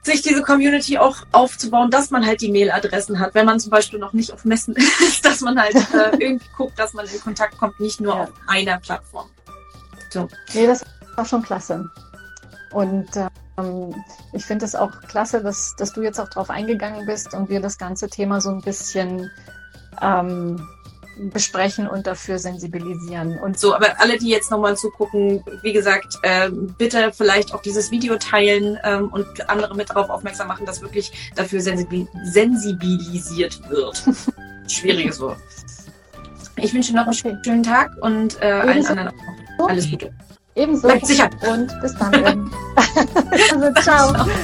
sich 0.02 0.22
diese 0.22 0.42
Community 0.42 0.98
auch 0.98 1.18
aufzubauen, 1.30 1.90
dass 1.90 2.10
man 2.10 2.26
halt 2.26 2.40
die 2.40 2.50
Mailadressen 2.50 3.20
hat, 3.20 3.34
wenn 3.34 3.46
man 3.46 3.60
zum 3.60 3.70
Beispiel 3.70 3.98
noch 3.98 4.12
nicht 4.12 4.32
auf 4.32 4.44
Messen 4.44 4.74
ist, 5.00 5.24
dass 5.24 5.40
man 5.40 5.60
halt 5.60 5.74
äh, 5.74 6.16
irgendwie 6.18 6.48
guckt, 6.56 6.78
dass 6.78 6.92
man 6.92 7.06
in 7.06 7.20
Kontakt 7.20 7.56
kommt, 7.58 7.78
nicht 7.80 8.00
nur 8.00 8.14
ja. 8.14 8.22
auf 8.24 8.32
einer 8.48 8.78
Plattform. 8.78 9.28
So. 10.10 10.28
Nee, 10.54 10.66
das 10.66 10.84
war 11.16 11.24
schon 11.24 11.42
klasse. 11.42 11.88
Und 12.72 13.08
ähm, 13.58 13.94
ich 14.32 14.44
finde 14.44 14.64
es 14.64 14.74
auch 14.74 14.90
klasse, 15.02 15.42
dass, 15.42 15.76
dass 15.76 15.92
du 15.92 16.02
jetzt 16.02 16.18
auch 16.18 16.28
drauf 16.28 16.50
eingegangen 16.50 17.06
bist 17.06 17.34
und 17.34 17.48
wir 17.48 17.60
das 17.60 17.78
ganze 17.78 18.08
Thema 18.08 18.40
so 18.40 18.50
ein 18.50 18.60
bisschen 18.60 19.30
ähm, 20.00 20.66
besprechen 21.16 21.88
und 21.88 22.06
dafür 22.06 22.38
sensibilisieren. 22.38 23.38
Und 23.38 23.58
so, 23.58 23.74
aber 23.74 24.00
alle, 24.00 24.18
die 24.18 24.28
jetzt 24.28 24.50
nochmal 24.50 24.76
zugucken, 24.76 25.42
wie 25.62 25.72
gesagt, 25.72 26.18
äh, 26.22 26.50
bitte 26.50 27.12
vielleicht 27.12 27.54
auch 27.54 27.62
dieses 27.62 27.90
Video 27.90 28.16
teilen 28.16 28.78
ähm, 28.84 29.08
und 29.12 29.48
andere 29.48 29.74
mit 29.74 29.90
darauf 29.90 30.10
aufmerksam 30.10 30.48
machen, 30.48 30.66
dass 30.66 30.80
wirklich 30.80 31.32
dafür 31.36 31.60
sensibil 31.60 32.08
sensibilisiert 32.24 33.60
wird. 33.68 34.02
Schwieriges 34.68 35.20
Wort. 35.20 35.38
Ich 36.56 36.72
wünsche 36.74 36.94
noch 36.94 37.06
einen 37.06 37.42
schönen 37.44 37.62
Tag 37.62 37.90
und 38.00 38.40
äh, 38.40 38.46
allen 38.46 38.86
anderen 38.86 39.08
auch 39.58 39.68
alles 39.68 39.90
Gute. 39.90 40.12
Ebenso. 40.54 40.86
Bleibt 40.86 41.06
sicher. 41.06 41.30
Und 41.48 41.80
bis 41.80 41.94
dann. 41.94 42.14
also, 42.76 43.72
ciao. 43.80 44.26